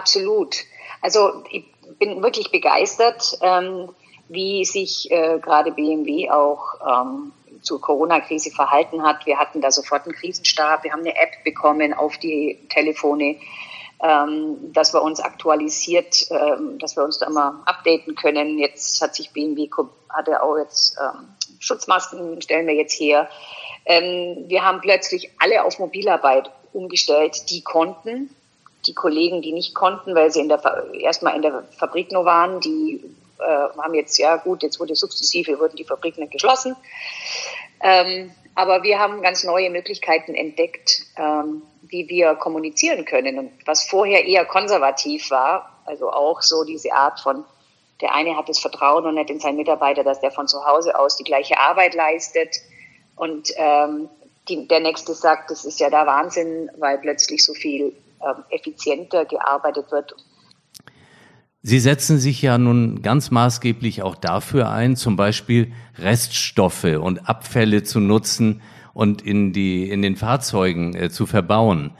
Absolut. 0.01 0.57
Also 1.03 1.45
ich 1.51 1.65
bin 1.99 2.23
wirklich 2.23 2.51
begeistert, 2.51 3.39
ähm, 3.43 3.91
wie 4.29 4.65
sich 4.65 5.11
äh, 5.11 5.39
gerade 5.41 5.73
BMW 5.73 6.31
auch 6.31 6.63
ähm, 6.89 7.33
zur 7.61 7.83
Corona-Krise 7.83 8.51
verhalten 8.51 9.03
hat. 9.03 9.27
Wir 9.27 9.39
hatten 9.39 9.61
da 9.61 9.71
sofort 9.71 10.07
einen 10.07 10.15
Krisenstab, 10.15 10.85
wir 10.85 10.93
haben 10.93 11.01
eine 11.01 11.15
App 11.17 11.45
bekommen 11.45 11.93
auf 11.93 12.17
die 12.17 12.59
Telefone, 12.71 13.37
ähm, 14.03 14.73
dass 14.73 14.95
wir 14.95 15.03
uns 15.03 15.21
aktualisiert, 15.21 16.29
ähm, 16.31 16.79
dass 16.79 16.97
wir 16.97 17.05
uns 17.05 17.19
da 17.19 17.27
immer 17.27 17.61
updaten 17.67 18.15
können. 18.15 18.59
Jetzt 18.59 19.03
hat 19.03 19.15
sich 19.15 19.33
BMW, 19.33 19.69
hat 20.09 20.29
er 20.29 20.43
auch 20.43 20.57
jetzt 20.57 20.97
ähm, 20.99 21.29
Schutzmasken, 21.59 22.41
stellen 22.41 22.67
wir 22.67 22.75
jetzt 22.75 22.99
her. 22.99 23.29
Ähm, 23.85 24.45
wir 24.49 24.65
haben 24.65 24.81
plötzlich 24.81 25.31
alle 25.39 25.63
auf 25.63 25.79
Mobilarbeit 25.79 26.51
umgestellt, 26.73 27.51
die 27.51 27.63
konnten. 27.63 28.35
Die 28.87 28.95
Kollegen, 28.95 29.43
die 29.43 29.53
nicht 29.53 29.75
konnten, 29.75 30.15
weil 30.15 30.31
sie 30.31 30.41
in 30.41 30.49
der, 30.49 30.61
erstmal 30.95 31.37
in 31.37 31.43
der 31.43 31.65
Fabrik 31.79 32.13
nur 32.13 32.25
waren, 32.25 32.61
die 32.61 33.05
äh, 33.39 33.79
haben 33.79 33.95
jetzt, 33.95 34.19
ja 34.19 34.37
gut, 34.37 34.63
jetzt 34.63 34.81
wurde 34.81 34.95
sukzessive, 34.95 35.59
wurden 35.59 35.77
die 35.77 35.85
Fabriken 35.85 36.29
geschlossen. 36.31 36.77
Ähm, 37.83 38.31
aber 38.55 38.83
wir 38.83 38.99
haben 38.99 39.23
ganz 39.23 39.45
neue 39.45 39.71
Möglichkeiten 39.71 40.35
entdeckt, 40.35 41.03
ähm, 41.17 41.63
wie 41.83 42.09
wir 42.09 42.35
kommunizieren 42.35 43.05
können. 43.05 43.39
Und 43.39 43.53
was 43.67 43.85
vorher 43.85 44.25
eher 44.25 44.45
konservativ 44.45 45.31
war, 45.31 45.81
also 45.87 46.11
auch 46.11 46.43
so 46.43 46.65
diese 46.65 46.93
Art 46.93 47.21
von, 47.21 47.45
der 48.01 48.15
eine 48.15 48.37
hat 48.37 48.49
das 48.49 48.59
Vertrauen 48.59 49.07
und 49.07 49.15
nicht 49.15 49.31
in 49.31 49.41
seinen 49.41 49.57
Mitarbeiter, 49.57 50.05
dass 50.05 50.21
der 50.21 50.31
von 50.31 50.49
zu 50.49 50.65
Hause 50.65 50.99
aus 50.99 51.17
die 51.17 51.25
gleiche 51.25 51.59
Arbeit 51.59 51.95
leistet. 51.95 52.61
Und 53.17 53.53
ähm, 53.57 54.09
die, 54.49 54.67
der 54.67 54.81
nächste 54.81 55.15
sagt, 55.15 55.51
das 55.51 55.65
ist 55.65 55.81
ja 55.81 55.91
der 55.91 56.07
Wahnsinn, 56.07 56.71
weil 56.79 56.99
plötzlich 56.99 57.45
so 57.45 57.55
viel 57.55 57.95
effizienter 58.51 59.25
gearbeitet 59.25 59.91
wird 59.91 60.15
Sie 61.63 61.79
setzen 61.79 62.19
sich 62.19 62.41
ja 62.41 62.57
nun 62.57 63.03
ganz 63.03 63.31
maßgeblich 63.31 64.03
auch 64.03 64.15
dafür 64.15 64.71
ein, 64.71 64.97
zum 64.97 65.17
Beispiel 65.17 65.73
Reststoffe 65.99 66.85
und 66.85 67.29
Abfälle 67.29 67.83
zu 67.83 68.01
nutzen 68.01 68.63
und 68.95 69.21
in, 69.21 69.53
die, 69.53 69.91
in 69.91 70.01
den 70.01 70.17
Fahrzeugen 70.17 70.95
äh, 70.97 71.11
zu 71.11 71.27
verbauen. 71.27 71.93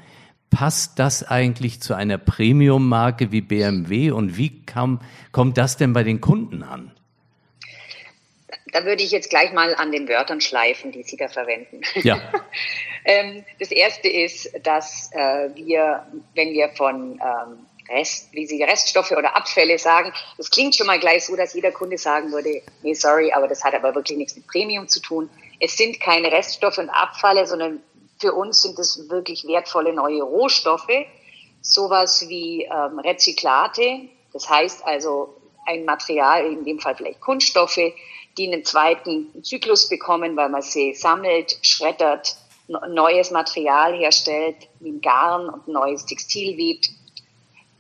Passt 0.49 0.99
das 0.99 1.29
eigentlich 1.29 1.83
zu 1.83 1.95
einer 1.95 2.17
Premium-Marke 2.17 3.33
wie 3.33 3.43
BMW 3.43 4.11
und 4.13 4.39
wie 4.39 4.65
kam, 4.65 5.01
kommt 5.31 5.59
das 5.59 5.77
denn 5.77 5.93
bei 5.93 6.05
den 6.05 6.23
Kunden 6.23 6.63
an? 6.63 6.93
Da 8.73 8.85
würde 8.85 9.03
ich 9.03 9.11
jetzt 9.11 9.29
gleich 9.29 9.53
mal 9.53 9.75
an 9.75 9.93
den 9.93 10.09
Wörtern 10.09 10.41
schleifen, 10.41 10.91
die 10.91 11.03
Sie 11.03 11.17
da 11.17 11.29
verwenden. 11.29 11.83
Ja. 12.03 12.19
Ähm, 13.05 13.45
das 13.59 13.71
erste 13.71 14.09
ist, 14.09 14.51
dass 14.63 15.11
äh, 15.13 15.51
wir, 15.55 16.07
wenn 16.35 16.53
wir 16.53 16.69
von 16.71 17.21
ähm, 17.21 17.67
Rest, 17.91 18.33
wie 18.33 18.47
Sie 18.47 18.63
Reststoffe 18.63 19.11
oder 19.11 19.37
Abfälle 19.37 19.79
sagen. 19.79 20.13
Das 20.37 20.51
klingt 20.51 20.77
schon 20.77 20.87
mal 20.87 21.01
gleich 21.01 21.27
so, 21.27 21.37
dass 21.37 21.55
jeder 21.55 21.73
Kunde 21.73 21.99
sagen 21.99 22.33
würde, 22.33 22.63
nee, 22.83 22.95
sorry, 22.95 23.33
aber 23.33 23.49
das 23.49 23.65
hat 23.65 23.75
aber 23.75 23.95
wirklich 23.95 24.17
nichts 24.17 24.37
mit 24.37 24.47
Premium 24.47 24.89
zu 24.89 25.01
tun. 25.01 25.29
Es 25.59 25.77
sind 25.77 26.01
keine 26.01 26.31
Reststoffe 26.31 26.79
und 26.79 26.89
Abfälle, 26.89 27.47
sondern 27.47 27.83
für 28.19 28.33
uns 28.33 28.63
sind 28.63 28.79
es 28.79 29.09
wirklich 29.09 29.47
wertvolle 29.47 29.93
neue 29.93 30.23
Rohstoffe, 30.23 31.07
sowas 31.63 32.29
wie 32.29 32.65
ähm, 32.65 32.99
Rezyklate, 32.99 34.09
das 34.33 34.49
heißt 34.49 34.85
also 34.85 35.35
ein 35.67 35.85
Material, 35.85 36.47
in 36.47 36.65
dem 36.65 36.79
Fall 36.79 36.95
vielleicht 36.95 37.21
Kunststoffe, 37.21 37.81
die 38.37 38.47
einen 38.47 38.65
zweiten 38.65 39.43
Zyklus 39.43 39.89
bekommen, 39.89 40.37
weil 40.37 40.49
man 40.49 40.63
sie 40.63 40.95
sammelt, 40.95 41.59
schreddert, 41.63 42.37
neues 42.89 43.31
Material 43.31 43.97
herstellt, 43.99 44.57
wie 44.81 44.91
ein 44.91 45.01
Garn 45.01 45.49
und 45.49 45.67
ein 45.67 45.73
neues 45.73 46.07
Textil 46.07 46.57
webt. 46.57 46.91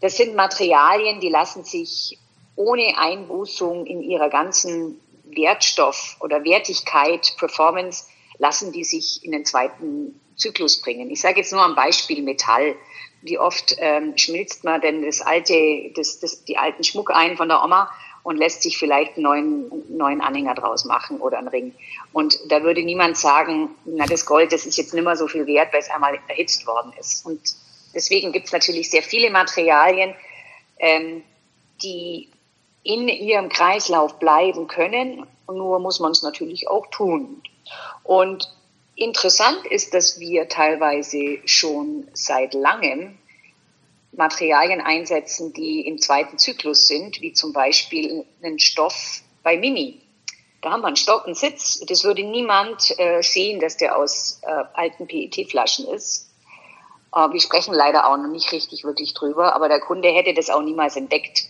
Das 0.00 0.16
sind 0.16 0.34
Materialien, 0.34 1.20
die 1.20 1.28
lassen 1.28 1.64
sich 1.64 2.18
ohne 2.56 2.96
Einbußung 2.98 3.86
in 3.86 4.02
ihrer 4.02 4.28
ganzen 4.28 5.00
Wertstoff 5.24 6.16
oder 6.20 6.44
Wertigkeit, 6.44 7.34
Performance, 7.38 8.06
lassen 8.38 8.72
die 8.72 8.84
sich 8.84 9.24
in 9.24 9.32
den 9.32 9.44
zweiten 9.44 10.20
Zyklus 10.36 10.80
bringen. 10.80 11.10
Ich 11.10 11.20
sage 11.20 11.38
jetzt 11.38 11.52
nur 11.52 11.62
am 11.62 11.74
Beispiel 11.74 12.22
Metall. 12.22 12.74
Wie 13.22 13.38
oft 13.38 13.76
ähm, 13.78 14.16
schmilzt 14.16 14.64
man 14.64 14.80
denn 14.80 15.04
das 15.04 15.20
alte, 15.20 15.92
das, 15.94 16.20
das, 16.20 16.44
die 16.44 16.56
alten 16.56 16.82
Schmuck 16.82 17.10
ein 17.10 17.36
von 17.36 17.48
der 17.48 17.62
Oma 17.62 17.90
und 18.22 18.36
lässt 18.36 18.62
sich 18.62 18.78
vielleicht 18.78 19.16
einen 19.16 19.24
neuen, 19.24 19.96
neuen 19.96 20.20
Anhänger 20.20 20.54
draus 20.54 20.84
machen 20.84 21.20
oder 21.20 21.38
einen 21.38 21.48
Ring. 21.48 21.74
Und 22.12 22.38
da 22.48 22.62
würde 22.62 22.82
niemand 22.82 23.16
sagen, 23.16 23.70
na 23.84 24.04
das 24.06 24.26
Gold, 24.26 24.52
das 24.52 24.66
ist 24.66 24.76
jetzt 24.76 24.94
nicht 24.94 25.04
mehr 25.04 25.16
so 25.16 25.28
viel 25.28 25.46
wert, 25.46 25.72
weil 25.72 25.80
es 25.80 25.90
einmal 25.90 26.18
erhitzt 26.28 26.66
worden 26.66 26.92
ist. 26.98 27.24
Und 27.24 27.40
deswegen 27.94 28.32
gibt 28.32 28.46
es 28.46 28.52
natürlich 28.52 28.90
sehr 28.90 29.02
viele 29.02 29.30
Materialien, 29.30 30.14
ähm, 30.78 31.22
die 31.82 32.28
in 32.82 33.08
ihrem 33.08 33.48
Kreislauf 33.48 34.18
bleiben 34.18 34.66
können. 34.66 35.26
Nur 35.46 35.78
muss 35.78 36.00
man 36.00 36.12
es 36.12 36.22
natürlich 36.22 36.68
auch 36.68 36.86
tun. 36.88 37.42
Und 38.02 38.52
interessant 38.96 39.66
ist, 39.66 39.94
dass 39.94 40.18
wir 40.18 40.48
teilweise 40.48 41.38
schon 41.44 42.08
seit 42.12 42.54
langem 42.54 43.18
Materialien 44.12 44.80
einsetzen, 44.80 45.52
die 45.52 45.86
im 45.86 45.98
zweiten 45.98 46.38
Zyklus 46.38 46.88
sind, 46.88 47.20
wie 47.20 47.32
zum 47.32 47.52
Beispiel 47.52 48.24
einen 48.42 48.58
Stoff 48.58 49.22
bei 49.42 49.56
Mini. 49.56 50.00
Da 50.60 50.72
haben 50.72 50.82
wir 50.82 50.88
einen 50.88 50.96
Stoff, 50.96 51.24
einen 51.24 51.34
Sitz. 51.34 51.80
Das 51.86 52.04
würde 52.04 52.22
niemand 52.22 52.98
äh, 52.98 53.22
sehen, 53.22 53.60
dass 53.60 53.76
der 53.76 53.96
aus 53.96 54.40
äh, 54.42 54.64
alten 54.74 55.06
PET-Flaschen 55.06 55.88
ist. 55.88 56.30
Äh, 57.14 57.32
wir 57.32 57.40
sprechen 57.40 57.74
leider 57.74 58.08
auch 58.08 58.16
noch 58.16 58.28
nicht 58.28 58.52
richtig 58.52 58.84
wirklich 58.84 59.14
drüber, 59.14 59.54
aber 59.54 59.68
der 59.68 59.80
Kunde 59.80 60.08
hätte 60.08 60.34
das 60.34 60.50
auch 60.50 60.62
niemals 60.62 60.96
entdeckt. 60.96 61.46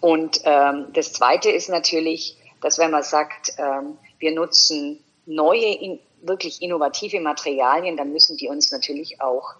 Und 0.00 0.40
ähm, 0.44 0.86
das 0.92 1.12
Zweite 1.12 1.50
ist 1.50 1.68
natürlich, 1.68 2.36
dass 2.60 2.78
wenn 2.78 2.90
man 2.90 3.02
sagt, 3.02 3.54
ähm, 3.58 3.98
wir 4.18 4.32
nutzen 4.32 5.02
neue, 5.26 5.74
in, 5.74 5.98
wirklich 6.22 6.62
innovative 6.62 7.20
Materialien, 7.20 7.96
dann 7.96 8.12
müssen 8.12 8.36
die 8.36 8.48
uns 8.48 8.70
natürlich 8.70 9.20
auch 9.20 9.54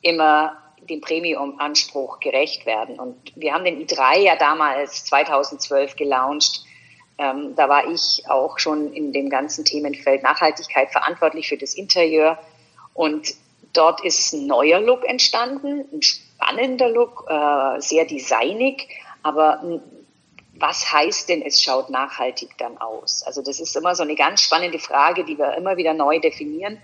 immer 0.00 0.56
dem 0.88 1.00
Premium-Anspruch 1.00 2.20
gerecht 2.20 2.66
werden. 2.66 3.00
Und 3.00 3.16
wir 3.36 3.54
haben 3.54 3.64
den 3.64 3.84
i3 3.84 4.18
ja 4.18 4.36
damals 4.36 5.04
2012 5.06 5.96
gelauncht. 5.96 6.64
Ähm, 7.18 7.54
da 7.54 7.68
war 7.68 7.88
ich 7.88 8.24
auch 8.28 8.58
schon 8.58 8.92
in 8.92 9.12
dem 9.12 9.30
ganzen 9.30 9.64
Themenfeld 9.64 10.22
Nachhaltigkeit 10.22 10.90
verantwortlich 10.90 11.48
für 11.48 11.56
das 11.56 11.74
Interieur. 11.74 12.38
Und 12.92 13.34
dort 13.72 14.04
ist 14.04 14.32
ein 14.32 14.46
neuer 14.46 14.80
Look 14.80 15.04
entstanden, 15.04 15.84
ein 15.92 16.02
spannender 16.02 16.88
Look, 16.88 17.26
äh, 17.28 17.80
sehr 17.80 18.04
designig, 18.04 18.88
aber 19.22 19.80
was 20.56 20.92
heißt 20.92 21.28
denn, 21.28 21.42
es 21.42 21.60
schaut 21.60 21.90
nachhaltig 21.90 22.56
dann 22.58 22.78
aus? 22.78 23.22
Also 23.24 23.42
das 23.42 23.58
ist 23.58 23.74
immer 23.74 23.94
so 23.94 24.02
eine 24.02 24.14
ganz 24.14 24.42
spannende 24.42 24.78
Frage, 24.78 25.24
die 25.24 25.36
wir 25.38 25.54
immer 25.54 25.76
wieder 25.76 25.94
neu 25.94 26.20
definieren 26.20 26.78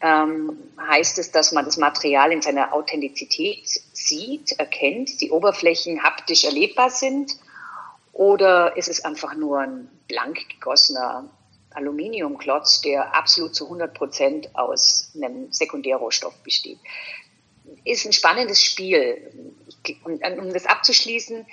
ähm, 0.00 0.58
heißt 0.78 1.18
es, 1.18 1.30
dass 1.30 1.52
man 1.52 1.64
das 1.64 1.78
Material 1.78 2.32
in 2.32 2.42
seiner 2.42 2.74
Authentizität 2.74 3.66
sieht, 3.92 4.52
erkennt, 4.58 5.20
die 5.20 5.30
Oberflächen 5.30 6.02
haptisch 6.02 6.44
erlebbar 6.44 6.90
sind? 6.90 7.32
Oder 8.16 8.74
ist 8.78 8.88
es 8.88 9.04
einfach 9.04 9.34
nur 9.34 9.60
ein 9.60 9.90
blank 10.08 10.48
gegossener 10.48 11.28
Aluminiumklotz, 11.74 12.80
der 12.80 13.14
absolut 13.14 13.54
zu 13.54 13.64
100 13.64 13.92
Prozent 13.92 14.48
aus 14.54 15.12
einem 15.14 15.52
Sekundärrohstoff 15.52 16.34
besteht? 16.42 16.78
Ist 17.84 18.06
ein 18.06 18.14
spannendes 18.14 18.62
Spiel. 18.62 19.52
Und 20.04 20.22
um 20.38 20.50
das 20.50 20.64
abzuschließen, 20.64 21.44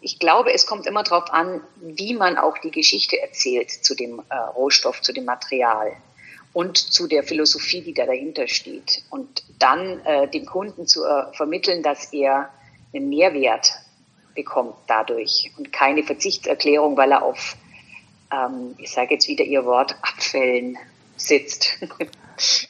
ich 0.00 0.20
glaube, 0.20 0.52
es 0.54 0.66
kommt 0.66 0.86
immer 0.86 1.02
darauf 1.02 1.32
an, 1.32 1.62
wie 1.80 2.14
man 2.14 2.38
auch 2.38 2.58
die 2.58 2.70
Geschichte 2.70 3.20
erzählt 3.20 3.68
zu 3.68 3.96
dem 3.96 4.22
äh, 4.28 4.36
Rohstoff, 4.36 5.02
zu 5.02 5.12
dem 5.12 5.24
Material 5.24 5.96
und 6.52 6.78
zu 6.78 7.08
der 7.08 7.24
Philosophie, 7.24 7.82
die 7.82 7.94
da 7.94 8.06
dahinter 8.06 8.46
steht. 8.46 9.02
Und 9.10 9.42
dann 9.58 9.98
äh, 10.06 10.28
dem 10.28 10.46
Kunden 10.46 10.86
zu 10.86 11.04
äh, 11.04 11.32
vermitteln, 11.32 11.82
dass 11.82 12.12
er 12.12 12.50
einen 12.94 13.08
Mehrwert 13.08 13.72
bekommt 14.38 14.74
dadurch 14.86 15.50
und 15.58 15.72
keine 15.72 16.04
Verzichtserklärung, 16.04 16.96
weil 16.96 17.10
er 17.10 17.24
auf, 17.24 17.56
ähm, 18.32 18.76
ich 18.78 18.92
sage 18.92 19.14
jetzt 19.14 19.26
wieder 19.26 19.44
Ihr 19.44 19.64
Wort, 19.64 19.96
Abfällen 20.00 20.78
sitzt. 21.16 21.76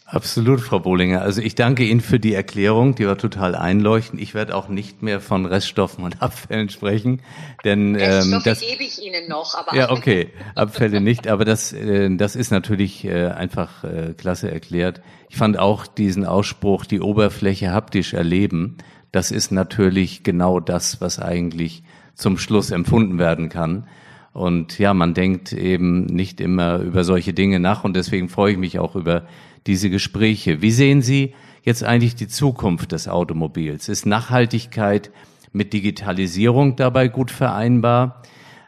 Absolut, 0.07 0.62
Frau 0.62 0.78
Bohlinger. 0.78 1.20
Also 1.20 1.42
ich 1.42 1.54
danke 1.54 1.85
Ihnen 1.85 2.00
für 2.00 2.18
die 2.18 2.33
Erklärung, 2.33 2.94
die 2.94 3.07
war 3.07 3.18
total 3.18 3.54
einleuchtend. 3.54 4.18
Ich 4.22 4.33
werde 4.33 4.54
auch 4.54 4.68
nicht 4.68 5.02
mehr 5.02 5.20
von 5.20 5.44
Reststoffen 5.44 6.04
und 6.04 6.22
Abfällen 6.22 6.70
sprechen, 6.70 7.20
denn 7.64 7.94
ähm, 8.00 8.40
das 8.42 8.61
gebe 8.61 8.83
ich 8.83 9.02
Ihnen 9.02 9.28
noch. 9.28 9.54
Aber 9.54 9.76
ja, 9.76 9.90
okay, 9.90 10.31
Abfälle 10.54 11.02
nicht, 11.02 11.28
aber 11.28 11.44
das, 11.44 11.74
äh, 11.74 12.09
das 12.16 12.35
ist 12.35 12.50
natürlich 12.50 13.04
äh, 13.04 13.26
einfach 13.26 13.85
äh, 13.85 14.14
klasse 14.16 14.50
erklärt. 14.50 15.02
Ich 15.28 15.37
fand 15.37 15.59
auch 15.59 15.87
diesen 15.87 16.24
Ausspruch, 16.24 16.87
die 16.87 17.02
Oberfläche 17.02 17.70
haptisch 17.70 18.14
erleben. 18.14 18.78
Das 19.12 19.30
ist 19.30 19.50
natürlich 19.50 20.22
genau 20.22 20.60
das, 20.60 21.00
was 21.00 21.18
eigentlich 21.18 21.82
zum 22.14 22.36
Schluss 22.36 22.70
empfunden 22.70 23.18
werden 23.18 23.48
kann. 23.48 23.86
Und 24.32 24.78
ja, 24.78 24.94
man 24.94 25.14
denkt 25.14 25.52
eben 25.52 26.04
nicht 26.06 26.40
immer 26.40 26.78
über 26.78 27.04
solche 27.04 27.32
Dinge 27.32 27.58
nach 27.60 27.84
und 27.84 27.96
deswegen 27.96 28.28
freue 28.28 28.52
ich 28.52 28.58
mich 28.58 28.78
auch 28.78 28.94
über 28.94 29.26
diese 29.66 29.90
Gespräche. 29.90 30.62
Wie 30.62 30.70
sehen 30.70 31.02
Sie 31.02 31.34
jetzt 31.62 31.82
eigentlich 31.82 32.14
die 32.14 32.28
Zukunft 32.28 32.92
des 32.92 33.08
Automobils? 33.08 33.88
Ist 33.88 34.06
Nachhaltigkeit 34.06 35.10
mit 35.52 35.72
Digitalisierung 35.72 36.76
dabei 36.76 37.08
gut 37.08 37.30
vereinbar? 37.30 38.22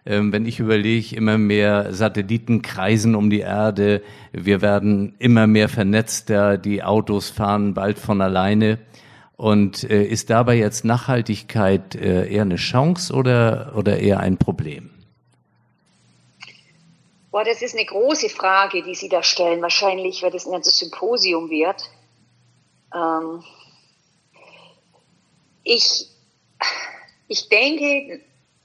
Ähm, 0.07 0.33
wenn 0.33 0.47
ich 0.47 0.61
überlege, 0.61 1.15
immer 1.15 1.39
mehr 1.39 1.93
Satelliten 1.93 2.63
kreisen 2.63 3.15
um 3.15 3.29
die 3.29 3.41
Erde, 3.41 4.03
wir 4.33 4.63
werden 4.63 5.15
immer 5.19 5.47
mehr 5.47 5.69
vernetzter, 5.69 6.57
die 6.57 6.83
Autos 6.83 7.31
fahren 7.31 7.75
bald 7.75 7.99
von 7.99 8.23
alleine. 8.23 8.79
Und 9.41 9.85
äh, 9.85 10.05
ist 10.05 10.29
dabei 10.29 10.57
jetzt 10.57 10.85
Nachhaltigkeit 10.85 11.95
äh, 11.95 12.31
eher 12.31 12.43
eine 12.43 12.57
Chance 12.57 13.15
oder, 13.15 13.73
oder 13.75 13.99
eher 13.99 14.21
ein 14.21 14.37
Problem? 14.37 14.91
Boah, 17.31 17.43
das 17.43 17.63
ist 17.63 17.75
eine 17.75 17.87
große 17.87 18.29
Frage, 18.29 18.83
die 18.83 18.95
Sie 18.95 19.09
da 19.09 19.23
stellen. 19.23 19.63
Wahrscheinlich, 19.63 20.23
weil 20.23 20.31
das 20.31 20.45
ein 20.45 20.53
ganzes 20.53 20.79
Symposium 20.79 21.49
wird. 21.49 21.89
Ähm 22.95 23.43
ich, 25.65 26.11
ich 27.27 27.49
denke, 27.49 28.21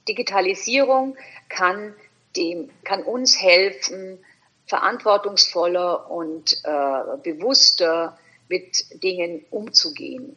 Digitalisierung 0.09 1.15
kann, 1.47 1.95
dem, 2.35 2.69
kann 2.83 3.01
uns 3.03 3.41
helfen, 3.41 4.19
verantwortungsvoller 4.67 6.11
und 6.11 6.57
äh, 6.65 7.17
bewusster 7.23 8.17
mit 8.47 9.03
Dingen 9.03 9.45
umzugehen. 9.49 10.36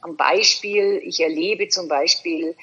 Am 0.00 0.16
Beispiel, 0.16 1.00
ich 1.04 1.20
erlebe 1.20 1.68
zum 1.68 1.88
Beispiel, 1.88 2.56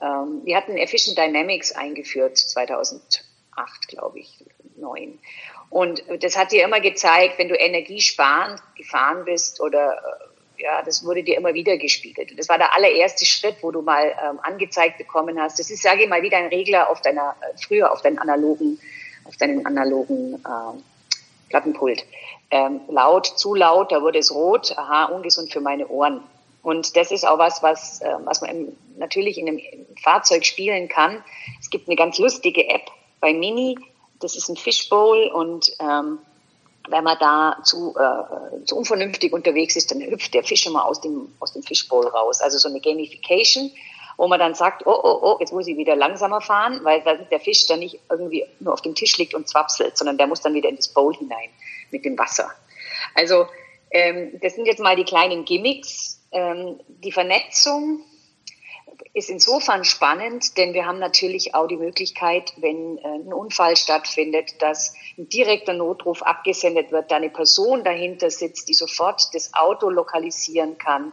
ähm, 0.00 0.42
wir 0.44 0.56
hatten 0.56 0.76
Efficient 0.76 1.16
Dynamics 1.16 1.72
eingeführt 1.72 2.36
2008, 2.36 3.22
glaube 3.88 4.18
ich, 4.18 4.44
neun. 4.76 5.18
Und 5.70 6.04
das 6.20 6.36
hat 6.36 6.52
dir 6.52 6.64
immer 6.64 6.80
gezeigt, 6.80 7.38
wenn 7.38 7.48
du 7.48 7.54
energiesparend 7.54 8.60
gefahren 8.76 9.24
bist 9.24 9.60
oder 9.60 9.96
äh, 9.96 10.62
ja, 10.62 10.82
das 10.82 11.04
wurde 11.04 11.22
dir 11.22 11.36
immer 11.36 11.54
wieder 11.54 11.76
gespiegelt. 11.78 12.38
Das 12.38 12.48
war 12.48 12.58
der 12.58 12.74
allererste 12.74 13.24
Schritt, 13.24 13.56
wo 13.62 13.70
du 13.70 13.82
mal 13.82 14.14
ähm, 14.22 14.38
angezeigt 14.42 14.98
bekommen 14.98 15.40
hast. 15.40 15.58
Das 15.58 15.70
ist, 15.70 15.82
sage 15.82 16.02
ich 16.04 16.08
mal, 16.08 16.22
wie 16.22 16.30
dein 16.30 16.46
Regler 16.46 16.90
auf 16.90 17.00
deiner, 17.00 17.36
äh, 17.40 17.56
früher 17.58 17.90
auf 17.90 18.02
deinen 18.02 18.18
analogen, 18.18 18.78
auf 19.24 19.36
deinen 19.36 19.64
analogen 19.64 20.34
äh, 20.34 20.91
Plattenpult. 21.52 22.04
Ähm, 22.50 22.80
laut, 22.88 23.26
zu 23.26 23.54
laut, 23.54 23.92
da 23.92 24.02
wurde 24.02 24.18
es 24.18 24.34
rot, 24.34 24.76
aha, 24.76 25.04
ungesund 25.04 25.52
für 25.52 25.60
meine 25.60 25.86
Ohren. 25.88 26.22
Und 26.62 26.96
das 26.96 27.12
ist 27.12 27.26
auch 27.26 27.38
was, 27.38 27.62
was, 27.62 28.00
äh, 28.00 28.14
was 28.24 28.40
man 28.40 28.50
im, 28.50 28.76
natürlich 28.96 29.38
in 29.38 29.48
einem 29.48 29.60
Fahrzeug 30.02 30.44
spielen 30.44 30.88
kann. 30.88 31.22
Es 31.60 31.70
gibt 31.70 31.88
eine 31.88 31.96
ganz 31.96 32.18
lustige 32.18 32.68
App 32.68 32.90
bei 33.20 33.32
Mini, 33.32 33.78
das 34.20 34.36
ist 34.36 34.48
ein 34.48 34.56
Fishbowl 34.56 35.30
und 35.34 35.72
ähm, 35.80 36.18
wenn 36.88 37.04
man 37.04 37.16
da 37.20 37.58
zu, 37.62 37.94
äh, 37.96 38.64
zu 38.64 38.76
unvernünftig 38.76 39.32
unterwegs 39.32 39.76
ist, 39.76 39.90
dann 39.90 40.00
hüpft 40.00 40.34
der 40.34 40.42
Fisch 40.42 40.66
immer 40.66 40.84
aus 40.84 41.00
dem, 41.00 41.32
aus 41.38 41.52
dem 41.52 41.62
Fishbowl 41.62 42.08
raus. 42.08 42.40
Also 42.40 42.58
so 42.58 42.68
eine 42.68 42.80
Gamification, 42.80 43.70
wo 44.22 44.28
man 44.28 44.38
dann 44.38 44.54
sagt, 44.54 44.86
oh, 44.86 45.00
oh, 45.02 45.18
oh, 45.20 45.36
jetzt 45.40 45.52
muss 45.52 45.66
ich 45.66 45.76
wieder 45.76 45.96
langsamer 45.96 46.40
fahren, 46.40 46.78
weil 46.84 47.02
der 47.28 47.40
Fisch 47.40 47.66
dann 47.66 47.80
nicht 47.80 47.98
irgendwie 48.08 48.46
nur 48.60 48.72
auf 48.72 48.80
dem 48.80 48.94
Tisch 48.94 49.18
liegt 49.18 49.34
und 49.34 49.48
zwapselt, 49.48 49.98
sondern 49.98 50.16
der 50.16 50.28
muss 50.28 50.40
dann 50.40 50.54
wieder 50.54 50.68
in 50.68 50.76
das 50.76 50.94
Bowl 50.94 51.12
hinein 51.12 51.48
mit 51.90 52.04
dem 52.04 52.16
Wasser. 52.16 52.48
Also 53.16 53.48
ähm, 53.90 54.38
das 54.40 54.54
sind 54.54 54.66
jetzt 54.66 54.78
mal 54.78 54.94
die 54.94 55.02
kleinen 55.02 55.44
Gimmicks. 55.44 56.20
Ähm, 56.30 56.78
die 56.86 57.10
Vernetzung 57.10 58.04
ist 59.12 59.28
insofern 59.28 59.84
spannend, 59.84 60.56
denn 60.56 60.72
wir 60.72 60.86
haben 60.86 61.00
natürlich 61.00 61.56
auch 61.56 61.66
die 61.66 61.76
Möglichkeit, 61.76 62.52
wenn 62.58 62.98
äh, 62.98 63.02
ein 63.02 63.32
Unfall 63.32 63.76
stattfindet, 63.76 64.62
dass 64.62 64.94
ein 65.18 65.28
direkter 65.30 65.72
Notruf 65.72 66.22
abgesendet 66.22 66.92
wird, 66.92 67.10
da 67.10 67.16
eine 67.16 67.30
Person 67.30 67.82
dahinter 67.82 68.30
sitzt, 68.30 68.68
die 68.68 68.74
sofort 68.74 69.34
das 69.34 69.52
Auto 69.52 69.90
lokalisieren 69.90 70.78
kann 70.78 71.12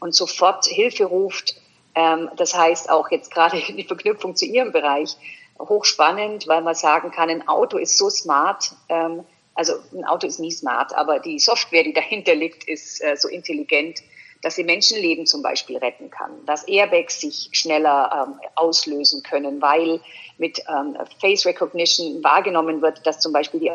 und 0.00 0.12
sofort 0.12 0.66
Hilfe 0.66 1.04
ruft. 1.04 1.54
Ähm, 1.98 2.30
das 2.36 2.54
heißt 2.54 2.90
auch 2.90 3.10
jetzt 3.10 3.32
gerade 3.32 3.60
die 3.68 3.84
Verknüpfung 3.84 4.36
zu 4.36 4.46
Ihrem 4.46 4.70
Bereich 4.70 5.16
hochspannend, 5.58 6.46
weil 6.46 6.62
man 6.62 6.76
sagen 6.76 7.10
kann, 7.10 7.28
ein 7.28 7.48
Auto 7.48 7.76
ist 7.76 7.98
so 7.98 8.08
smart. 8.08 8.70
Ähm, 8.88 9.24
also 9.54 9.72
ein 9.92 10.04
Auto 10.04 10.28
ist 10.28 10.38
nie 10.38 10.52
smart, 10.52 10.94
aber 10.94 11.18
die 11.18 11.40
Software, 11.40 11.82
die 11.82 11.92
dahinter 11.92 12.36
liegt, 12.36 12.68
ist 12.68 13.02
äh, 13.02 13.16
so 13.16 13.28
intelligent, 13.28 13.98
dass 14.42 14.54
sie 14.54 14.62
Menschenleben 14.62 15.26
zum 15.26 15.42
Beispiel 15.42 15.78
retten 15.78 16.10
kann, 16.10 16.30
dass 16.46 16.62
Airbags 16.68 17.20
sich 17.20 17.48
schneller 17.50 18.28
ähm, 18.28 18.40
auslösen 18.54 19.24
können, 19.24 19.60
weil 19.60 20.00
mit 20.36 20.62
ähm, 20.68 20.96
Face 21.20 21.44
Recognition 21.44 22.22
wahrgenommen 22.22 22.80
wird, 22.80 23.04
dass 23.04 23.18
zum 23.18 23.32
Beispiel 23.32 23.58
die, 23.58 23.72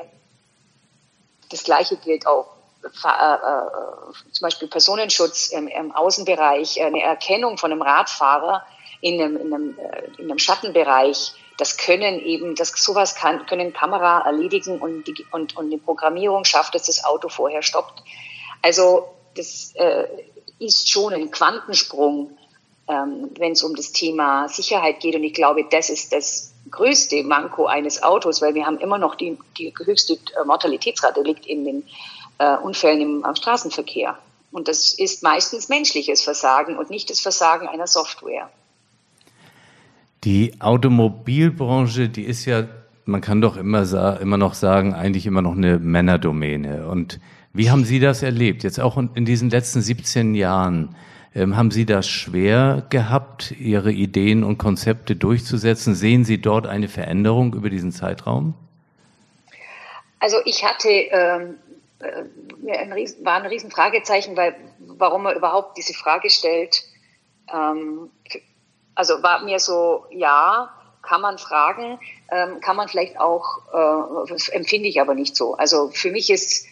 das 1.50 1.66
Gleiche 1.66 1.98
gilt 1.98 2.26
auch 2.26 2.53
zum 2.92 4.42
Beispiel 4.42 4.68
Personenschutz 4.68 5.48
im, 5.48 5.68
im, 5.68 5.92
Außenbereich, 5.92 6.82
eine 6.82 7.02
Erkennung 7.02 7.58
von 7.58 7.72
einem 7.72 7.82
Radfahrer 7.82 8.66
in 9.02 9.22
einem, 9.22 9.38
in 9.38 9.54
einem, 9.54 9.80
äh, 9.80 10.04
in 10.18 10.26
einem 10.26 10.40
Schattenbereich. 10.40 11.34
Das 11.58 11.78
können 11.78 12.20
eben, 12.20 12.56
das 12.56 12.70
sowas 12.70 13.16
kann, 13.16 13.46
können 13.46 13.74
Kamera 13.74 14.26
erledigen 14.26 14.80
und 14.80 15.06
die, 15.08 15.26
und, 15.32 15.56
und 15.56 15.70
die 15.70 15.78
Programmierung 15.78 16.46
schafft, 16.46 16.76
dass 16.76 16.84
das 16.84 17.04
Auto 17.04 17.30
vorher 17.30 17.62
stoppt. 17.62 18.04
Also 18.62 19.08
das 19.36 19.74
äh, 19.76 20.08
ist 20.60 20.90
schon 20.90 21.14
ein 21.14 21.32
Quantensprung, 21.32 22.38
ähm, 22.88 23.30
wenn 23.38 23.54
es 23.54 23.64
um 23.64 23.76
das 23.76 23.92
Thema 23.92 24.48
Sicherheit 24.50 25.00
geht. 25.00 25.16
Und 25.16 25.24
ich 25.24 25.34
glaube, 25.34 25.66
das 25.70 25.90
ist 25.90 26.12
das 26.12 26.54
größte 26.70 27.24
Manko 27.24 27.66
eines 27.66 28.02
Autos, 28.04 28.42
weil 28.42 28.56
wir 28.56 28.66
haben 28.66 28.80
immer 28.80 28.98
noch 28.98 29.16
die, 29.16 29.38
die 29.58 29.74
höchste 29.86 30.14
äh, 30.14 30.44
Mortalitätsrate 30.46 31.22
liegt 31.22 31.46
in 31.46 31.66
den 31.66 31.84
äh, 32.38 32.58
Unfällen 32.58 33.02
im, 33.02 33.26
am 33.26 33.36
Straßenverkehr. 33.36 34.18
Und 34.52 34.68
das 34.68 34.94
ist 34.94 35.24
meistens 35.24 35.70
menschliches 35.70 36.22
Versagen 36.22 36.78
und 36.78 36.90
nicht 36.90 37.10
das 37.10 37.20
Versagen 37.20 37.68
einer 37.68 37.88
Software. 37.88 38.50
Die 40.24 40.54
Automobilbranche, 40.62 42.08
die 42.08 42.24
ist 42.24 42.46
ja, 42.46 42.66
man 43.06 43.20
kann 43.20 43.42
doch 43.42 43.58
immer, 43.58 44.20
immer 44.22 44.38
noch 44.38 44.54
sagen, 44.54 44.94
eigentlich 44.94 45.26
immer 45.26 45.42
noch 45.42 45.54
eine 45.54 45.80
Männerdomäne. 45.80 46.88
Und 46.88 47.20
wie 47.52 47.70
haben 47.70 47.84
Sie 47.84 48.00
das 48.00 48.24
erlebt? 48.24 48.64
Jetzt 48.64 48.80
auch 48.80 48.98
in 48.98 49.26
diesen 49.26 49.50
letzten 49.50 49.82
17 49.82 50.36
Jahren. 50.36 50.96
Ähm, 51.36 51.58
haben 51.58 51.72
Sie 51.72 51.86
das 51.86 52.08
schwer 52.08 52.86
gehabt, 52.90 53.52
Ihre 53.60 53.92
Ideen 53.92 54.44
und 54.44 54.60
Konzepte 54.60 55.16
durchzusetzen? 55.16 55.96
Sehen 55.96 56.26
Sie 56.26 56.40
dort 56.40 56.68
eine 56.68 56.88
Veränderung 56.88 57.56
über 57.56 57.72
diesen 57.72 57.92
Zeitraum? 57.92 58.54
Also 60.20 60.38
ich 60.46 60.64
hatte 60.64 60.90
ähm, 60.90 61.12
äh, 61.12 61.63
ein 62.04 62.94
Riesen, 62.94 63.26
war 63.26 63.36
ein 63.36 63.46
Riesenfragezeichen, 63.46 64.36
weil 64.38 64.56
warum 64.80 65.24
man 65.24 65.36
überhaupt 65.36 65.78
diese 65.78 65.94
Frage 65.94 66.30
stellt. 66.30 66.84
Ähm, 67.54 68.10
also 68.96 69.24
war 69.24 69.44
mir 69.44 69.60
so, 69.60 70.06
ja, 70.12 70.70
kann 71.02 71.22
man 71.22 71.38
fragen, 71.38 72.00
ähm, 72.32 72.62
kann 72.62 72.76
man 72.76 72.88
vielleicht 72.88 73.20
auch, 73.20 73.62
äh, 73.74 74.56
empfinde 74.56 74.88
ich 74.88 75.02
aber 75.02 75.16
nicht 75.16 75.36
so. 75.36 75.56
Also 75.56 75.90
für 75.90 76.12
mich 76.12 76.30
ist 76.30 76.68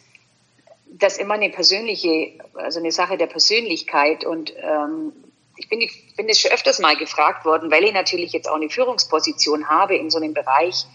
das 0.87 1.17
immer 1.17 1.35
eine 1.35 1.49
persönliche, 1.49 2.33
also 2.53 2.79
eine 2.79 2.91
Sache 2.91 3.17
der 3.17 3.27
Persönlichkeit 3.27 4.25
und 4.25 4.53
ähm, 4.57 5.13
ich 5.57 5.69
bin, 5.69 5.87
bin 6.17 6.27
das 6.27 6.39
schon 6.39 6.51
öfters 6.51 6.79
mal 6.79 6.95
gefragt 6.95 7.45
worden, 7.45 7.69
weil 7.71 7.83
ich 7.83 7.93
natürlich 7.93 8.33
jetzt 8.33 8.49
auch 8.49 8.55
eine 8.55 8.69
Führungsposition 8.69 9.69
habe 9.69 9.95
in 9.95 10.09
so 10.09 10.17
einem 10.17 10.33
Bereich, 10.33 10.85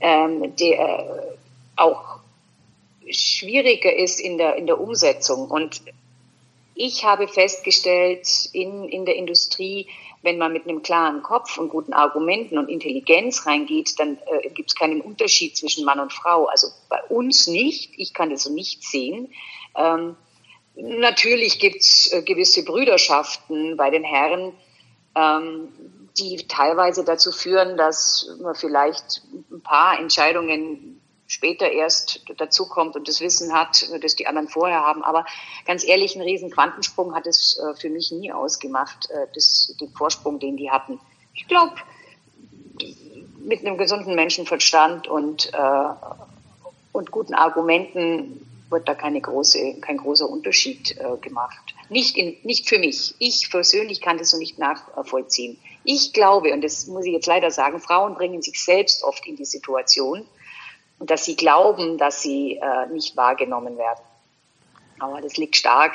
ähm, 0.00 0.56
der 0.56 0.78
äh, 0.78 1.36
auch 1.76 2.13
schwieriger 3.10 3.94
ist 3.94 4.20
in 4.20 4.38
der, 4.38 4.56
in 4.56 4.66
der 4.66 4.80
Umsetzung. 4.80 5.50
Und 5.50 5.82
ich 6.74 7.04
habe 7.04 7.28
festgestellt 7.28 8.26
in, 8.52 8.88
in 8.88 9.04
der 9.04 9.16
Industrie, 9.16 9.86
wenn 10.22 10.38
man 10.38 10.52
mit 10.52 10.66
einem 10.66 10.82
klaren 10.82 11.22
Kopf 11.22 11.58
und 11.58 11.68
guten 11.68 11.92
Argumenten 11.92 12.58
und 12.58 12.68
Intelligenz 12.68 13.46
reingeht, 13.46 13.98
dann 13.98 14.18
äh, 14.26 14.48
gibt 14.48 14.70
es 14.70 14.74
keinen 14.74 15.00
Unterschied 15.00 15.56
zwischen 15.56 15.84
Mann 15.84 16.00
und 16.00 16.12
Frau. 16.12 16.46
Also 16.46 16.68
bei 16.88 17.02
uns 17.04 17.46
nicht. 17.46 17.92
Ich 17.96 18.14
kann 18.14 18.30
das 18.30 18.44
so 18.44 18.52
nicht 18.52 18.82
sehen. 18.82 19.32
Ähm, 19.76 20.16
natürlich 20.74 21.58
gibt 21.58 21.76
es 21.76 22.12
äh, 22.12 22.22
gewisse 22.22 22.64
Brüderschaften 22.64 23.76
bei 23.76 23.90
den 23.90 24.02
Herren, 24.02 24.52
ähm, 25.14 25.68
die 26.18 26.46
teilweise 26.48 27.04
dazu 27.04 27.30
führen, 27.30 27.76
dass 27.76 28.28
man 28.40 28.54
vielleicht 28.54 29.22
ein 29.50 29.60
paar 29.60 29.98
Entscheidungen 29.98 30.93
später 31.26 31.70
erst 31.70 32.22
dazukommt 32.36 32.96
und 32.96 33.08
das 33.08 33.20
Wissen 33.20 33.52
hat, 33.52 33.88
das 34.02 34.16
die 34.16 34.26
anderen 34.26 34.48
vorher 34.48 34.80
haben. 34.80 35.02
Aber 35.02 35.24
ganz 35.66 35.84
ehrlich, 35.84 36.14
einen 36.14 36.24
riesen 36.24 36.50
Quantensprung 36.50 37.14
hat 37.14 37.26
es 37.26 37.58
äh, 37.58 37.74
für 37.74 37.88
mich 37.88 38.12
nie 38.12 38.32
ausgemacht, 38.32 39.10
äh, 39.10 39.26
das, 39.34 39.74
den 39.80 39.90
Vorsprung, 39.90 40.38
den 40.38 40.56
die 40.56 40.70
hatten. 40.70 41.00
Ich 41.34 41.48
glaube, 41.48 41.74
mit 43.44 43.60
einem 43.60 43.78
gesunden 43.78 44.14
Menschenverstand 44.14 45.06
und, 45.06 45.52
äh, 45.52 45.88
und 46.92 47.10
guten 47.10 47.34
Argumenten 47.34 48.46
wird 48.70 48.88
da 48.88 48.94
keine 48.94 49.20
große, 49.20 49.80
kein 49.80 49.98
großer 49.98 50.28
Unterschied 50.28 50.96
äh, 50.98 51.16
gemacht. 51.20 51.74
Nicht, 51.90 52.16
in, 52.16 52.36
nicht 52.42 52.68
für 52.68 52.78
mich. 52.78 53.14
Ich 53.18 53.50
persönlich 53.50 54.00
kann 54.00 54.18
das 54.18 54.30
so 54.30 54.38
nicht 54.38 54.58
nachvollziehen. 54.58 55.58
Ich 55.84 56.12
glaube, 56.12 56.52
und 56.52 56.62
das 56.62 56.86
muss 56.86 57.04
ich 57.04 57.12
jetzt 57.12 57.26
leider 57.26 57.50
sagen, 57.50 57.78
Frauen 57.78 58.14
bringen 58.14 58.40
sich 58.40 58.62
selbst 58.62 59.04
oft 59.04 59.26
in 59.26 59.36
die 59.36 59.44
Situation, 59.44 60.26
dass 61.06 61.24
sie 61.24 61.36
glauben, 61.36 61.98
dass 61.98 62.22
sie 62.22 62.56
äh, 62.56 62.86
nicht 62.92 63.16
wahrgenommen 63.16 63.76
werden. 63.78 64.00
Aber 64.98 65.20
das 65.20 65.36
liegt 65.36 65.56
stark 65.56 65.92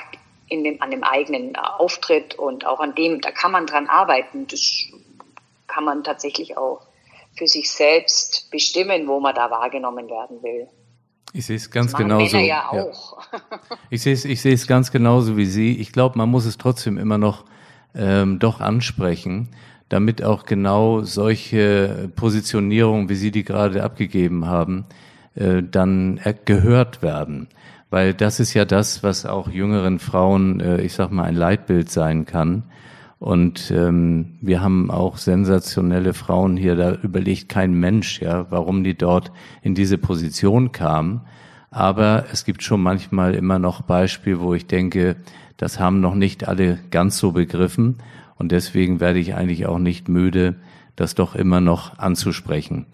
in 0.47 0.63
dem, 0.63 0.81
an 0.81 0.91
dem 0.91 1.03
eigenen 1.03 1.55
äh, 1.55 1.59
Auftritt 1.77 2.35
und 2.35 2.65
auch 2.65 2.79
an 2.79 2.95
dem, 2.95 3.21
da 3.21 3.31
kann 3.31 3.51
man 3.51 3.65
dran 3.65 3.87
arbeiten. 3.87 4.47
Das 4.47 4.85
kann 5.67 5.83
man 5.83 6.03
tatsächlich 6.03 6.57
auch 6.57 6.81
für 7.37 7.47
sich 7.47 7.71
selbst 7.71 8.49
bestimmen, 8.51 9.07
wo 9.07 9.19
man 9.19 9.35
da 9.35 9.49
wahrgenommen 9.49 10.09
werden 10.09 10.41
will. 10.43 10.67
Ich 11.31 11.45
sehe 11.45 11.57
es 11.57 11.69
ganz 11.69 11.93
genauso. 11.93 12.37
Ja. 12.37 12.71
Ja. 12.73 12.85
Ich 13.91 14.01
sehe 14.01 14.13
es, 14.13 14.25
ich 14.25 14.41
sehe 14.41 14.53
es 14.53 14.67
ganz 14.67 14.91
genauso 14.91 15.37
wie 15.37 15.45
Sie. 15.45 15.79
Ich 15.79 15.91
glaube, 15.91 16.17
man 16.17 16.29
muss 16.29 16.45
es 16.45 16.57
trotzdem 16.57 16.97
immer 16.97 17.17
noch 17.17 17.45
ähm, 17.95 18.39
doch 18.39 18.59
ansprechen 18.59 19.49
damit 19.89 20.23
auch 20.23 20.45
genau 20.45 21.01
solche 21.01 22.09
Positionierungen, 22.15 23.09
wie 23.09 23.15
Sie 23.15 23.31
die 23.31 23.43
gerade 23.43 23.83
abgegeben 23.83 24.45
haben, 24.45 24.85
äh, 25.35 25.61
dann 25.63 26.19
gehört 26.45 27.01
werden. 27.01 27.47
Weil 27.89 28.13
das 28.13 28.39
ist 28.39 28.53
ja 28.53 28.65
das, 28.65 29.03
was 29.03 29.25
auch 29.25 29.49
jüngeren 29.49 29.99
Frauen, 29.99 30.59
äh, 30.59 30.81
ich 30.81 30.93
sag 30.93 31.11
mal, 31.11 31.23
ein 31.23 31.35
Leitbild 31.35 31.89
sein 31.89 32.25
kann. 32.25 32.63
Und 33.17 33.71
ähm, 33.71 34.37
wir 34.41 34.61
haben 34.61 34.91
auch 34.91 35.17
sensationelle 35.17 36.13
Frauen 36.13 36.55
hier, 36.55 36.75
da 36.75 36.93
überlegt 36.93 37.49
kein 37.49 37.73
Mensch, 37.73 38.21
ja, 38.21 38.49
warum 38.49 38.83
die 38.83 38.95
dort 38.95 39.31
in 39.61 39.75
diese 39.75 39.97
Position 39.97 40.71
kamen. 40.71 41.21
Aber 41.71 42.25
es 42.31 42.45
gibt 42.45 42.63
schon 42.63 42.81
manchmal 42.81 43.35
immer 43.35 43.59
noch 43.59 43.81
Beispiele, 43.81 44.39
wo 44.39 44.53
ich 44.53 44.67
denke, 44.67 45.17
das 45.57 45.79
haben 45.79 45.99
noch 45.99 46.15
nicht 46.15 46.47
alle 46.47 46.79
ganz 46.91 47.17
so 47.17 47.33
begriffen. 47.33 47.97
Und 48.39 48.51
deswegen 48.51 48.99
werde 48.99 49.19
ich 49.19 49.35
eigentlich 49.35 49.67
auch 49.67 49.77
nicht 49.77 50.07
müde, 50.07 50.55
das 50.95 51.13
doch 51.13 51.35
immer 51.35 51.61
noch 51.61 51.99
anzusprechen. 51.99 52.87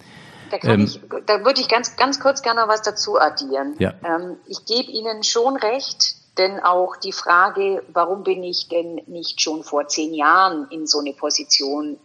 Da, 0.52 0.58
ähm, 0.64 0.82
ich, 0.82 1.00
da 1.26 1.46
würde 1.46 1.62
ich 1.62 1.70
ganz, 1.70 1.96
ganz 1.96 2.20
kurz 2.20 2.42
gerne 2.42 2.68
was 2.68 2.82
dazu 2.82 3.20
addieren. 3.20 3.76
Ja. 3.80 3.94
Ähm, 4.04 4.38
ich 4.48 4.66
gebe 4.66 4.92
Ihnen 4.92 5.24
schon 5.24 5.56
recht, 5.56 6.16
denn 6.38 6.60
auch 6.60 6.98
die 6.98 7.12
Frage, 7.12 7.84
warum 7.94 8.24
bin 8.24 8.44
ich 8.44 8.68
denn 8.68 9.02
nicht 9.08 9.42
schon 9.42 9.64
vor 9.64 9.88
zehn 9.88 10.14
Jahren 10.14 10.68
in 10.70 10.86
so 10.88 11.00
eine 11.00 11.14
Position 11.14 11.98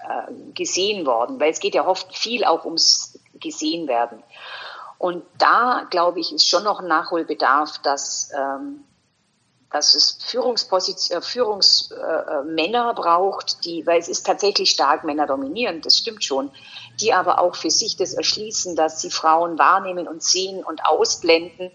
äh, 0.00 0.32
gesehen 0.54 1.06
worden? 1.06 1.38
Weil 1.40 1.50
es 1.50 1.60
geht 1.60 1.74
ja 1.74 1.86
oft 1.86 2.16
viel 2.16 2.44
auch 2.44 2.64
ums 2.64 3.18
gesehen 3.34 3.86
werden. 3.86 4.22
Und 4.98 5.24
da, 5.38 5.86
glaube 5.90 6.20
ich, 6.20 6.32
ist 6.32 6.48
schon 6.48 6.64
noch 6.64 6.80
ein 6.80 6.88
Nachholbedarf, 6.88 7.78
dass 7.82 8.30
ähm, 8.36 8.84
dass 9.72 9.94
es 9.94 10.18
Führungsposition, 10.24 11.18
äh, 11.18 11.22
Führungsmänner 11.22 12.90
äh, 12.90 12.94
braucht, 12.94 13.64
die, 13.64 13.86
weil 13.86 13.98
es 13.98 14.08
ist 14.08 14.26
tatsächlich 14.26 14.70
stark 14.70 15.02
männerdominierend, 15.04 15.86
das 15.86 15.96
stimmt 15.96 16.22
schon, 16.22 16.50
die 17.00 17.12
aber 17.12 17.40
auch 17.40 17.56
für 17.56 17.70
sich 17.70 17.96
das 17.96 18.12
erschließen, 18.12 18.76
dass 18.76 19.00
sie 19.00 19.10
Frauen 19.10 19.58
wahrnehmen 19.58 20.06
und 20.06 20.22
sehen 20.22 20.62
und 20.62 20.84
ausblenden, 20.84 21.70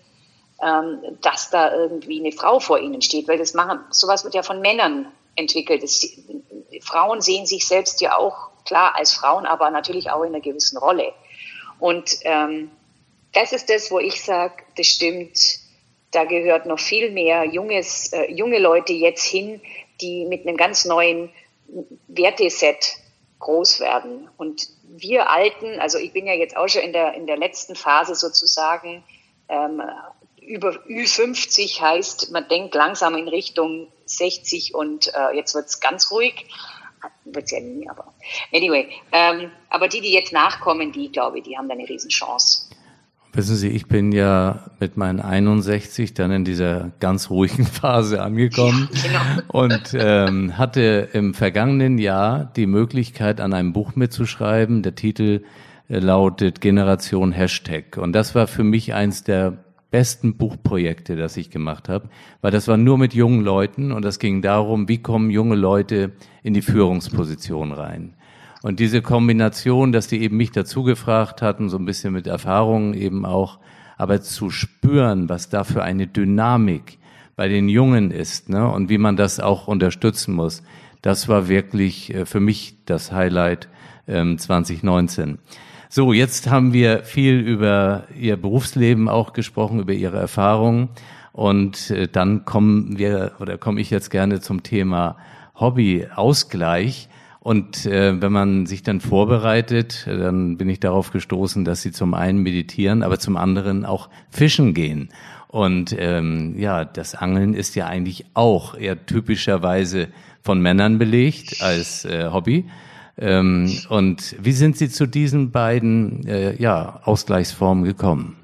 ähm, 0.61 0.99
dass 1.21 1.49
da 1.49 1.73
irgendwie 1.73 2.19
eine 2.19 2.31
Frau 2.31 2.59
vor 2.59 2.79
ihnen 2.79 3.01
steht, 3.01 3.27
weil 3.27 3.39
das 3.39 3.55
machen, 3.55 3.79
sowas 3.89 4.23
wird 4.23 4.35
ja 4.35 4.43
von 4.43 4.61
Männern 4.61 5.11
entwickelt. 5.35 5.81
Das, 5.81 6.05
Frauen 6.81 7.21
sehen 7.21 7.45
sich 7.47 7.67
selbst 7.67 7.99
ja 8.01 8.15
auch 8.17 8.49
klar 8.65 8.95
als 8.95 9.13
Frauen, 9.13 9.45
aber 9.45 9.71
natürlich 9.71 10.11
auch 10.11 10.21
in 10.21 10.35
einer 10.35 10.41
gewissen 10.41 10.77
Rolle. 10.77 11.13
Und 11.79 12.17
ähm, 12.21 12.71
das 13.33 13.53
ist 13.53 13.69
das, 13.69 13.89
wo 13.89 13.99
ich 13.99 14.23
sage, 14.23 14.63
das 14.75 14.87
stimmt 14.87 15.66
da 16.11 16.23
gehört 16.23 16.65
noch 16.65 16.79
viel 16.79 17.11
mehr 17.11 17.45
junges, 17.45 18.13
äh, 18.13 18.31
junge 18.31 18.59
Leute 18.59 18.93
jetzt 18.93 19.25
hin, 19.25 19.61
die 20.01 20.25
mit 20.25 20.47
einem 20.47 20.57
ganz 20.57 20.85
neuen 20.85 21.29
Werteset 22.07 22.97
groß 23.39 23.79
werden. 23.79 24.29
Und 24.37 24.67
wir 24.83 25.29
Alten, 25.29 25.79
also 25.79 25.97
ich 25.97 26.13
bin 26.13 26.25
ja 26.25 26.33
jetzt 26.33 26.55
auch 26.55 26.67
schon 26.67 26.81
in 26.81 26.93
der, 26.93 27.13
in 27.13 27.27
der 27.27 27.37
letzten 27.37 27.75
Phase 27.75 28.15
sozusagen, 28.15 29.03
ähm, 29.49 29.81
über 30.41 30.69
Ü50 30.87 31.81
heißt, 31.81 32.31
man 32.31 32.47
denkt 32.47 32.73
langsam 32.73 33.15
in 33.15 33.27
Richtung 33.27 33.91
60 34.05 34.73
und 34.73 35.13
äh, 35.13 35.35
jetzt 35.35 35.53
wird's 35.53 35.79
ganz 35.81 36.09
ruhig. 36.09 36.45
Wird's 37.25 37.51
ja 37.51 37.59
nie, 37.59 37.87
aber 37.89 38.13
anyway. 38.53 38.89
Ähm, 39.11 39.51
aber 39.69 39.87
die, 39.87 40.01
die 40.01 40.13
jetzt 40.13 40.31
nachkommen, 40.31 40.91
die, 40.93 41.11
glaube 41.11 41.39
ich, 41.39 41.43
die 41.43 41.57
haben 41.57 41.67
da 41.67 41.73
eine 41.73 41.87
Riesenchance. 41.87 42.69
Wissen 43.37 43.55
Sie, 43.55 43.67
ich 43.67 43.85
bin 43.85 44.11
ja 44.11 44.61
mit 44.79 44.97
meinen 44.97 45.19
61 45.19 46.15
dann 46.15 46.31
in 46.31 46.43
dieser 46.43 46.89
ganz 46.99 47.29
ruhigen 47.29 47.65
Phase 47.67 48.23
angekommen 48.23 48.89
ja, 48.93 49.01
genau. 49.03 49.63
und 49.63 49.93
ähm, 49.93 50.57
hatte 50.57 51.09
im 51.13 51.35
vergangenen 51.35 51.99
Jahr 51.99 52.51
die 52.55 52.65
Möglichkeit, 52.65 53.39
an 53.39 53.53
einem 53.53 53.73
Buch 53.73 53.95
mitzuschreiben. 53.95 54.81
Der 54.81 54.95
Titel 54.95 55.43
äh, 55.87 55.99
lautet 55.99 56.61
Generation 56.61 57.31
Hashtag. 57.31 57.97
Und 57.97 58.13
das 58.13 58.33
war 58.33 58.47
für 58.47 58.63
mich 58.63 58.95
eins 58.95 59.23
der 59.23 59.59
besten 59.91 60.37
Buchprojekte, 60.37 61.15
das 61.15 61.37
ich 61.37 61.51
gemacht 61.51 61.89
habe, 61.89 62.09
weil 62.41 62.49
das 62.49 62.67
war 62.67 62.77
nur 62.77 62.97
mit 62.97 63.13
jungen 63.13 63.41
Leuten 63.41 63.91
und 63.91 64.03
das 64.03 64.17
ging 64.17 64.41
darum, 64.41 64.89
wie 64.89 64.97
kommen 64.97 65.29
junge 65.29 65.55
Leute 65.55 66.13
in 66.41 66.55
die 66.55 66.63
Führungsposition 66.63 67.71
rein. 67.71 68.15
Und 68.67 68.81
diese 68.81 69.01
Kombination, 69.01 69.93
dass 69.93 70.07
die 70.07 70.21
eben 70.21 70.35
mich 70.35 70.51
dazu 70.51 70.83
gefragt 70.83 71.41
hatten, 71.41 71.69
so 71.69 71.77
ein 71.77 71.85
bisschen 71.85 72.11
mit 72.11 72.27
Erfahrungen 72.27 72.93
eben 72.95 73.25
auch, 73.25 73.59
aber 73.95 74.21
zu 74.21 74.49
spüren, 74.49 75.29
was 75.29 75.47
da 75.47 75.63
für 75.63 75.83
eine 75.83 76.05
Dynamik 76.05 76.97
bei 77.37 77.47
den 77.47 77.69
Jungen 77.69 78.11
ist 78.11 78.49
ne, 78.49 78.69
und 78.69 78.89
wie 78.89 78.97
man 78.97 79.15
das 79.15 79.39
auch 79.39 79.69
unterstützen 79.69 80.33
muss, 80.33 80.63
das 81.01 81.29
war 81.29 81.47
wirklich 81.47 82.13
äh, 82.13 82.25
für 82.25 82.41
mich 82.41 82.75
das 82.83 83.13
Highlight 83.13 83.69
ähm, 84.05 84.37
2019. 84.37 85.39
So, 85.87 86.11
jetzt 86.11 86.49
haben 86.49 86.73
wir 86.73 87.03
viel 87.03 87.39
über 87.39 88.03
Ihr 88.19 88.35
Berufsleben 88.35 89.07
auch 89.07 89.31
gesprochen, 89.31 89.79
über 89.79 89.93
Ihre 89.93 90.17
Erfahrungen. 90.17 90.89
Und 91.31 91.89
äh, 91.91 92.09
dann 92.09 92.43
kommen 92.43 92.97
wir 92.97 93.31
oder 93.39 93.57
komme 93.57 93.79
ich 93.79 93.91
jetzt 93.91 94.11
gerne 94.11 94.41
zum 94.41 94.61
Thema 94.61 95.15
Hobbyausgleich. 95.57 97.07
Und 97.47 97.85
äh, 97.85 98.21
wenn 98.21 98.33
man 98.33 98.65
sich 98.65 98.83
dann 98.83 98.99
vorbereitet, 98.99 100.05
dann 100.05 100.57
bin 100.57 100.67
ich 100.67 100.81
darauf 100.81 101.13
gestoßen, 101.13 101.63
dass 101.63 101.81
sie 101.81 101.93
zum 101.93 102.13
einen 102.13 102.39
meditieren, 102.39 103.03
aber 103.03 103.19
zum 103.19 103.37
anderen 103.37 103.85
auch 103.85 104.09
fischen 104.29 104.73
gehen. 104.73 105.13
Und 105.47 105.95
ähm, 105.97 106.59
ja, 106.59 106.83
das 106.83 107.15
Angeln 107.15 107.53
ist 107.53 107.75
ja 107.75 107.87
eigentlich 107.87 108.25
auch 108.33 108.75
eher 108.77 109.05
typischerweise 109.05 110.09
von 110.43 110.59
Männern 110.59 110.97
belegt 110.97 111.61
als 111.61 112.03
äh, 112.03 112.29
Hobby. 112.33 112.69
Ähm, 113.17 113.79
und 113.87 114.35
wie 114.41 114.51
sind 114.51 114.75
Sie 114.75 114.89
zu 114.89 115.05
diesen 115.05 115.51
beiden 115.51 116.27
äh, 116.27 116.61
ja, 116.61 116.99
Ausgleichsformen 117.05 117.85
gekommen? 117.85 118.35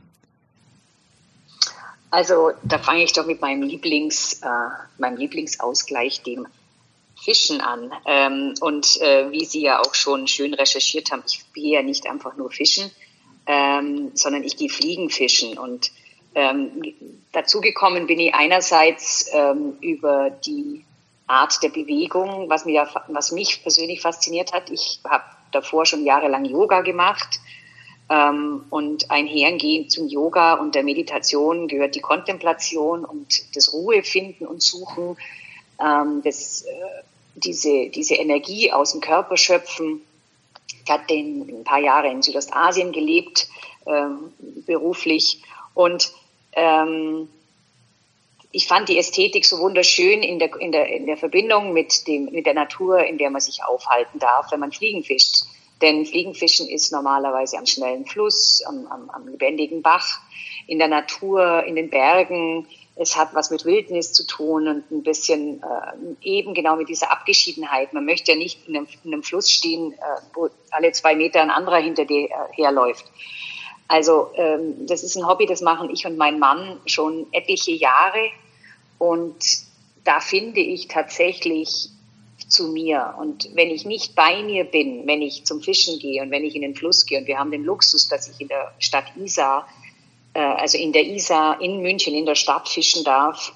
Also 2.09 2.51
da 2.63 2.77
fange 2.77 3.03
ich 3.03 3.11
doch 3.11 3.27
mit 3.27 3.41
meinem 3.41 3.63
Lieblings, 3.63 4.39
äh, 4.43 4.47
meinem 4.97 5.17
Lieblingsausgleich, 5.17 6.23
dem 6.23 6.47
Fischen 7.21 7.61
an. 7.61 7.91
Ähm, 8.05 8.53
und 8.61 9.01
äh, 9.01 9.31
wie 9.31 9.45
Sie 9.45 9.61
ja 9.61 9.79
auch 9.79 9.95
schon 9.95 10.27
schön 10.27 10.53
recherchiert 10.53 11.11
haben, 11.11 11.23
ich 11.27 11.41
gehe 11.53 11.75
ja 11.75 11.83
nicht 11.83 12.07
einfach 12.07 12.35
nur 12.35 12.51
fischen, 12.51 12.91
ähm, 13.45 14.11
sondern 14.13 14.43
ich 14.43 14.57
gehe 14.57 14.69
Fliegen 14.69 15.09
fischen. 15.09 15.57
Und 15.57 15.91
ähm, 16.35 16.93
dazu 17.31 17.61
gekommen 17.61 18.07
bin 18.07 18.19
ich 18.19 18.33
einerseits 18.33 19.29
ähm, 19.33 19.77
über 19.81 20.31
die 20.31 20.83
Art 21.27 21.61
der 21.63 21.69
Bewegung, 21.69 22.49
was, 22.49 22.65
mir, 22.65 22.87
was 23.07 23.31
mich 23.31 23.61
persönlich 23.61 24.01
fasziniert 24.01 24.51
hat. 24.51 24.69
Ich 24.69 24.99
habe 25.07 25.23
davor 25.51 25.85
schon 25.85 26.05
jahrelang 26.05 26.45
Yoga 26.45 26.81
gemacht. 26.81 27.39
Ähm, 28.09 28.65
und 28.69 29.09
einhergehend 29.11 29.91
zum 29.91 30.09
Yoga 30.09 30.55
und 30.55 30.75
der 30.75 30.83
Meditation 30.83 31.69
gehört 31.69 31.95
die 31.95 32.01
Kontemplation 32.01 33.05
und 33.05 33.55
das 33.55 33.71
Ruhefinden 33.71 34.45
und 34.45 34.61
Suchen, 34.61 35.15
ähm, 35.83 36.21
das 36.23 36.63
äh, 36.63 37.03
diese, 37.35 37.89
diese 37.89 38.15
Energie 38.15 38.71
aus 38.71 38.91
dem 38.91 39.01
Körper 39.01 39.37
schöpfen. 39.37 40.01
Ich 40.83 40.89
hatte 40.89 41.13
ein 41.13 41.63
paar 41.63 41.79
Jahre 41.79 42.09
in 42.09 42.21
Südostasien 42.21 42.91
gelebt, 42.91 43.47
ähm, 43.85 44.33
beruflich. 44.65 45.41
Und 45.73 46.11
ähm, 46.53 47.29
ich 48.51 48.67
fand 48.67 48.89
die 48.89 48.97
Ästhetik 48.97 49.45
so 49.45 49.59
wunderschön 49.59 50.21
in 50.21 50.39
der, 50.39 50.55
in 50.59 50.71
der, 50.71 50.87
in 50.87 51.07
der 51.07 51.17
Verbindung 51.17 51.73
mit, 51.73 52.07
dem, 52.07 52.25
mit 52.25 52.45
der 52.45 52.53
Natur, 52.53 53.03
in 53.03 53.17
der 53.17 53.29
man 53.29 53.41
sich 53.41 53.63
aufhalten 53.63 54.19
darf, 54.19 54.51
wenn 54.51 54.59
man 54.59 54.71
Fliegen 54.71 55.03
fischt. 55.03 55.45
Denn 55.81 56.05
Fliegenfischen 56.05 56.69
ist 56.69 56.91
normalerweise 56.91 57.57
am 57.57 57.65
schnellen 57.65 58.05
Fluss, 58.05 58.61
am, 58.65 58.87
am, 58.87 59.09
am 59.09 59.27
lebendigen 59.27 59.81
Bach, 59.81 60.19
in 60.67 60.77
der 60.77 60.87
Natur, 60.87 61.63
in 61.63 61.75
den 61.75 61.89
Bergen, 61.89 62.67
es 62.95 63.15
hat 63.15 63.33
was 63.33 63.49
mit 63.49 63.65
Wildnis 63.65 64.13
zu 64.13 64.25
tun 64.25 64.67
und 64.67 64.91
ein 64.91 65.03
bisschen 65.03 65.63
äh, 65.63 66.15
eben 66.21 66.53
genau 66.53 66.75
mit 66.75 66.89
dieser 66.89 67.11
Abgeschiedenheit. 67.11 67.93
Man 67.93 68.05
möchte 68.05 68.33
ja 68.33 68.37
nicht 68.37 68.67
in 68.67 68.77
einem, 68.77 68.87
in 69.03 69.13
einem 69.13 69.23
Fluss 69.23 69.49
stehen, 69.49 69.93
äh, 69.93 69.97
wo 70.33 70.49
alle 70.69 70.91
zwei 70.91 71.15
Meter 71.15 71.41
ein 71.41 71.49
anderer 71.49 71.77
hinter 71.77 72.05
dir 72.05 72.25
äh, 72.25 72.29
herläuft. 72.51 73.05
Also 73.87 74.31
ähm, 74.35 74.85
das 74.87 75.03
ist 75.03 75.15
ein 75.15 75.27
Hobby, 75.27 75.45
das 75.45 75.61
machen 75.61 75.89
ich 75.89 76.05
und 76.05 76.17
mein 76.17 76.39
Mann 76.39 76.79
schon 76.85 77.27
etliche 77.31 77.71
Jahre 77.71 78.29
und 78.99 79.35
da 80.03 80.19
finde 80.19 80.59
ich 80.59 80.87
tatsächlich 80.87 81.89
zu 82.47 82.67
mir. 82.67 83.15
Und 83.19 83.49
wenn 83.55 83.69
ich 83.69 83.85
nicht 83.85 84.15
bei 84.15 84.43
mir 84.43 84.63
bin, 84.65 85.07
wenn 85.07 85.21
ich 85.21 85.45
zum 85.45 85.61
Fischen 85.61 85.99
gehe 85.99 86.21
und 86.21 86.31
wenn 86.31 86.43
ich 86.43 86.55
in 86.55 86.61
den 86.61 86.75
Fluss 86.75 87.05
gehe 87.05 87.19
und 87.19 87.27
wir 87.27 87.39
haben 87.39 87.51
den 87.51 87.63
Luxus, 87.63 88.07
dass 88.07 88.29
ich 88.29 88.39
in 88.39 88.47
der 88.47 88.73
Stadt 88.79 89.05
Isar 89.17 89.67
äh, 90.33 90.39
also 90.39 90.77
in 90.77 90.93
der 90.93 91.05
Isar 91.05 91.61
in 91.61 91.81
München 91.81 92.13
in 92.13 92.25
der 92.25 92.35
Stadt 92.35 92.69
fischen 92.69 93.03
darf. 93.03 93.53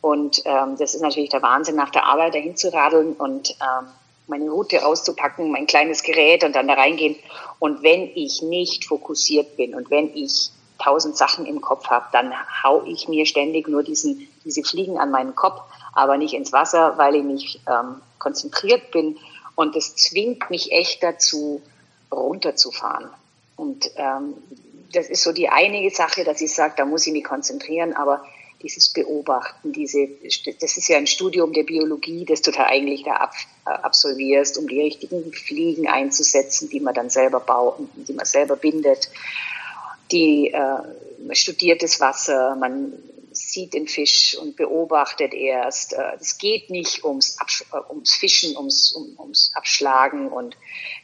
Und 0.00 0.42
ähm, 0.44 0.76
das 0.78 0.94
ist 0.94 1.00
natürlich 1.00 1.30
der 1.30 1.42
Wahnsinn, 1.42 1.74
nach 1.74 1.90
der 1.90 2.06
Arbeit 2.06 2.34
dahin 2.34 2.56
zu 2.56 2.72
radeln 2.72 3.14
und 3.14 3.50
ähm, 3.60 3.88
meine 4.28 4.50
Route 4.50 4.86
auszupacken, 4.86 5.50
mein 5.50 5.66
kleines 5.66 6.02
Gerät 6.02 6.44
und 6.44 6.54
dann 6.54 6.68
da 6.68 6.74
reingehen. 6.74 7.16
Und 7.58 7.82
wenn 7.82 8.10
ich 8.14 8.42
nicht 8.42 8.84
fokussiert 8.84 9.56
bin 9.56 9.74
und 9.74 9.90
wenn 9.90 10.14
ich 10.14 10.50
tausend 10.78 11.16
Sachen 11.16 11.46
im 11.46 11.60
Kopf 11.60 11.86
habe, 11.88 12.06
dann 12.12 12.32
hau 12.62 12.84
ich 12.84 13.08
mir 13.08 13.26
ständig 13.26 13.68
nur 13.68 13.82
diesen, 13.82 14.28
diese 14.44 14.62
Fliegen 14.62 14.98
an 14.98 15.10
meinen 15.10 15.34
Kopf, 15.34 15.60
aber 15.92 16.16
nicht 16.16 16.34
ins 16.34 16.52
Wasser, 16.52 16.96
weil 16.96 17.16
ich 17.16 17.24
nicht 17.24 17.60
ähm, 17.66 18.00
konzentriert 18.18 18.92
bin. 18.92 19.16
Und 19.56 19.74
das 19.74 19.96
zwingt 19.96 20.50
mich 20.50 20.70
echt 20.70 21.02
dazu, 21.02 21.60
runterzufahren. 22.12 23.10
Und 23.56 23.90
ähm, 23.96 24.34
das 24.92 25.08
ist 25.08 25.22
so 25.22 25.32
die 25.32 25.48
einige 25.48 25.90
Sache, 25.94 26.24
dass 26.24 26.40
ich 26.40 26.52
sage, 26.52 26.74
da 26.76 26.84
muss 26.84 27.06
ich 27.06 27.12
mich 27.12 27.24
konzentrieren, 27.24 27.94
aber 27.94 28.24
dieses 28.62 28.88
Beobachten, 28.92 29.72
diese, 29.72 30.08
das 30.60 30.76
ist 30.76 30.88
ja 30.88 30.96
ein 30.96 31.06
Studium 31.06 31.52
der 31.52 31.62
Biologie, 31.62 32.24
das 32.24 32.42
du 32.42 32.50
da 32.50 32.64
eigentlich 32.64 33.04
da 33.04 33.12
ab, 33.12 33.34
äh, 33.66 33.70
absolvierst, 33.70 34.58
um 34.58 34.66
die 34.66 34.80
richtigen 34.80 35.32
Fliegen 35.32 35.86
einzusetzen, 35.86 36.68
die 36.68 36.80
man 36.80 36.94
dann 36.94 37.08
selber 37.08 37.40
baut, 37.40 37.76
die 37.94 38.12
man 38.12 38.26
selber 38.26 38.56
bindet. 38.56 39.10
Die, 40.10 40.48
äh, 40.48 40.58
man 41.24 41.36
studiert 41.36 41.82
das 41.82 42.00
Wasser, 42.00 42.56
man 42.56 42.94
sieht 43.32 43.74
den 43.74 43.86
Fisch 43.86 44.36
und 44.36 44.56
beobachtet 44.56 45.34
erst. 45.34 45.92
Äh, 45.92 46.16
es 46.20 46.38
geht 46.38 46.70
nicht 46.70 47.04
ums, 47.04 47.38
Absch 47.38 47.64
äh, 47.72 47.76
ums 47.90 48.14
Fischen, 48.14 48.56
ums, 48.56 48.92
um, 48.92 49.18
ums 49.18 49.52
Abschlagen 49.54 50.28
und 50.28 50.56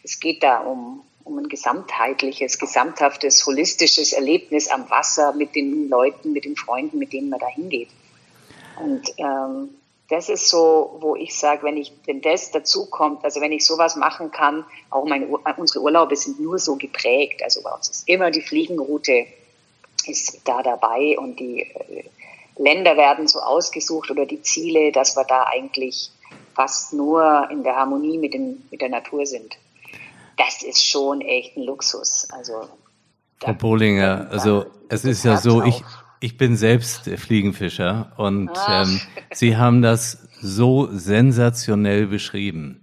es 0.03 0.18
geht 0.18 0.42
da 0.42 0.59
um, 0.59 1.05
um 1.25 1.39
ein 1.39 1.49
gesamtheitliches, 1.49 2.59
gesamthaftes, 2.59 3.45
holistisches 3.47 4.13
Erlebnis 4.13 4.69
am 4.69 4.89
Wasser 4.91 5.33
mit 5.33 5.55
den 5.55 5.89
Leuten, 5.89 6.33
mit 6.33 6.45
den 6.45 6.55
Freunden, 6.55 6.99
mit 6.99 7.13
denen 7.13 7.31
man 7.31 7.41
da 7.41 7.47
hingeht. 7.47 7.89
Und 8.79 9.11
ähm, 9.17 9.71
das 10.11 10.29
ist 10.29 10.51
so, 10.51 10.99
wo 11.01 11.17
ich 11.17 11.35
sage, 11.35 11.63
wenn 11.63 11.79
ich, 11.79 11.93
wenn 12.05 12.21
das 12.21 12.51
dazu 12.51 12.87
kommt, 12.87 13.25
also 13.25 13.41
wenn 13.41 13.53
ich 13.53 13.65
sowas 13.65 13.97
machen 13.97 14.31
kann, 14.31 14.65
auch 14.91 15.07
meine, 15.07 15.27
unsere 15.57 15.83
Urlaube 15.83 16.15
sind 16.17 16.41
nur 16.41 16.59
so 16.59 16.77
geprägt. 16.77 17.43
Also 17.43 17.63
bei 17.63 17.71
uns 17.71 17.89
ist 17.89 18.09
immer 18.09 18.31
die 18.31 18.43
Fliegenroute 18.43 19.27
ist 20.07 20.43
da 20.45 20.63
dabei 20.63 21.17
und 21.19 21.41
die 21.41 21.63
äh, 21.63 22.05
Länder 22.59 22.99
werden 22.99 23.27
so 23.27 23.41
ausgesucht 23.41 24.11
oder 24.11 24.27
die 24.27 24.43
Ziele, 24.43 24.93
dass 24.93 25.17
wir 25.17 25.25
da 25.25 25.45
eigentlich 25.45 26.11
fast 26.55 26.93
nur 26.93 27.49
in 27.51 27.63
der 27.63 27.77
Harmonie 27.77 28.19
mit, 28.19 28.35
den, 28.35 28.69
mit 28.71 28.83
der 28.83 28.91
Natur 28.91 29.25
sind 29.25 29.57
das 30.37 30.62
ist 30.62 30.85
schon 30.85 31.20
echt 31.20 31.57
ein 31.57 31.64
Luxus. 31.64 32.29
Also, 32.31 32.68
Frau 33.38 33.55
Bohlinger, 33.55 34.29
also 34.31 34.66
es 34.88 35.05
ist 35.05 35.25
ja 35.25 35.37
so, 35.37 35.62
ich, 35.62 35.83
ich 36.20 36.37
bin 36.37 36.57
selbst 36.57 37.09
Fliegenfischer 37.09 38.12
und 38.16 38.51
ähm, 38.68 39.01
Sie 39.33 39.57
haben 39.57 39.83
das 39.83 40.29
so 40.40 40.88
sensationell 40.92 42.07
beschrieben. 42.07 42.83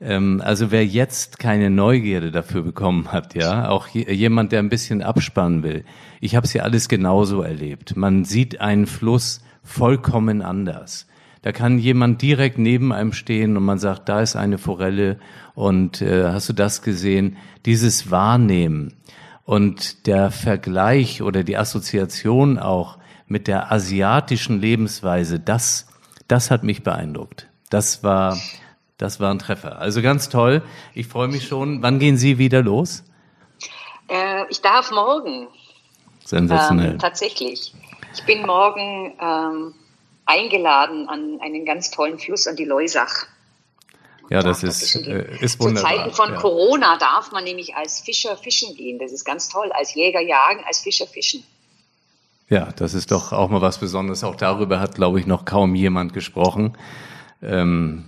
Ähm, 0.00 0.40
also 0.44 0.70
wer 0.70 0.84
jetzt 0.86 1.38
keine 1.38 1.70
Neugierde 1.70 2.30
dafür 2.30 2.62
bekommen 2.62 3.12
hat, 3.12 3.34
ja, 3.34 3.68
auch 3.68 3.86
jemand, 3.88 4.52
der 4.52 4.60
ein 4.60 4.70
bisschen 4.70 5.02
abspannen 5.02 5.62
will. 5.62 5.84
Ich 6.20 6.34
habe 6.36 6.46
es 6.46 6.52
ja 6.52 6.62
alles 6.62 6.88
genauso 6.88 7.42
erlebt. 7.42 7.96
Man 7.96 8.24
sieht 8.24 8.60
einen 8.60 8.86
Fluss 8.86 9.42
vollkommen 9.62 10.40
anders. 10.42 11.06
Da 11.42 11.52
kann 11.52 11.78
jemand 11.78 12.20
direkt 12.20 12.58
neben 12.58 12.92
einem 12.92 13.12
stehen 13.12 13.56
und 13.56 13.64
man 13.64 13.78
sagt, 13.78 14.08
da 14.08 14.20
ist 14.20 14.36
eine 14.36 14.58
Forelle 14.58 15.18
und 15.54 16.02
äh, 16.02 16.24
hast 16.24 16.48
du 16.50 16.52
das 16.52 16.82
gesehen? 16.82 17.38
Dieses 17.64 18.10
Wahrnehmen 18.10 18.94
und 19.44 20.06
der 20.06 20.30
Vergleich 20.30 21.22
oder 21.22 21.42
die 21.42 21.56
Assoziation 21.56 22.58
auch 22.58 22.98
mit 23.26 23.46
der 23.46 23.72
asiatischen 23.72 24.60
Lebensweise, 24.60 25.40
das, 25.40 25.86
das 26.28 26.50
hat 26.50 26.62
mich 26.62 26.82
beeindruckt. 26.82 27.48
Das 27.70 28.02
war, 28.02 28.36
das 28.98 29.20
war 29.20 29.30
ein 29.30 29.38
Treffer. 29.38 29.78
Also 29.78 30.02
ganz 30.02 30.28
toll. 30.28 30.62
Ich 30.94 31.06
freue 31.06 31.28
mich 31.28 31.46
schon. 31.46 31.82
Wann 31.82 31.98
gehen 32.00 32.18
Sie 32.18 32.36
wieder 32.38 32.62
los? 32.62 33.04
Äh, 34.08 34.44
ich 34.50 34.60
darf 34.60 34.90
morgen. 34.90 35.46
Sensationell. 36.24 36.92
Ähm, 36.92 36.98
tatsächlich. 36.98 37.72
Ich 38.12 38.24
bin 38.24 38.44
morgen 38.44 39.14
ähm, 39.20 39.74
eingeladen 40.30 41.08
an 41.08 41.38
einen 41.40 41.64
ganz 41.64 41.90
tollen 41.90 42.18
Fluss, 42.18 42.46
an 42.46 42.56
die 42.56 42.64
Leusach. 42.64 43.26
Ja, 44.30 44.42
das 44.42 44.62
ist, 44.62 44.94
äh, 44.94 45.26
ist 45.40 45.58
wunderbar. 45.58 45.90
Zu 45.90 45.96
Zeiten 45.98 46.14
von 46.14 46.32
ja. 46.32 46.40
Corona 46.40 46.98
darf 46.98 47.32
man 47.32 47.42
nämlich 47.42 47.74
als 47.74 48.00
Fischer 48.00 48.36
fischen 48.36 48.76
gehen. 48.76 49.00
Das 49.00 49.10
ist 49.10 49.24
ganz 49.24 49.48
toll. 49.48 49.72
Als 49.72 49.94
Jäger 49.94 50.20
jagen, 50.20 50.62
als 50.66 50.80
Fischer 50.80 51.08
fischen. 51.08 51.42
Ja, 52.48 52.68
das 52.76 52.94
ist 52.94 53.10
doch 53.10 53.32
auch 53.32 53.50
mal 53.50 53.60
was 53.60 53.78
Besonderes. 53.78 54.22
Auch 54.22 54.36
darüber 54.36 54.78
hat, 54.78 54.94
glaube 54.94 55.18
ich, 55.18 55.26
noch 55.26 55.44
kaum 55.44 55.74
jemand 55.74 56.12
gesprochen. 56.12 56.76
Ähm, 57.42 58.04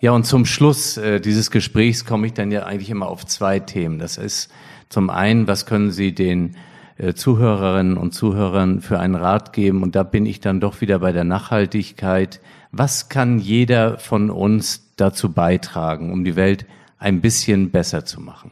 ja, 0.00 0.12
und 0.12 0.24
zum 0.24 0.46
Schluss 0.46 0.96
äh, 0.96 1.20
dieses 1.20 1.50
Gesprächs 1.50 2.06
komme 2.06 2.26
ich 2.28 2.32
dann 2.32 2.50
ja 2.50 2.62
eigentlich 2.64 2.90
immer 2.90 3.08
auf 3.08 3.26
zwei 3.26 3.58
Themen. 3.58 3.98
Das 3.98 4.16
ist 4.16 4.50
zum 4.88 5.10
einen, 5.10 5.48
was 5.48 5.66
können 5.66 5.90
Sie 5.90 6.14
den 6.14 6.56
äh, 6.98 7.14
Zuhörerinnen 7.14 7.96
und 7.96 8.12
Zuhörern 8.12 8.80
für 8.80 8.98
einen 8.98 9.14
Rat 9.14 9.52
geben? 9.52 9.82
Und 9.82 9.94
da 9.94 10.02
bin 10.02 10.26
ich 10.26 10.40
dann 10.40 10.60
doch 10.60 10.80
wieder 10.80 10.98
bei 10.98 11.12
der 11.12 11.24
Nachhaltigkeit. 11.24 12.40
Was 12.72 13.08
kann 13.08 13.38
jeder 13.38 13.98
von 13.98 14.30
uns 14.30 14.94
dazu 14.96 15.32
beitragen, 15.32 16.12
um 16.12 16.24
die 16.24 16.36
Welt 16.36 16.66
ein 16.98 17.20
bisschen 17.20 17.70
besser 17.70 18.04
zu 18.04 18.20
machen? 18.20 18.50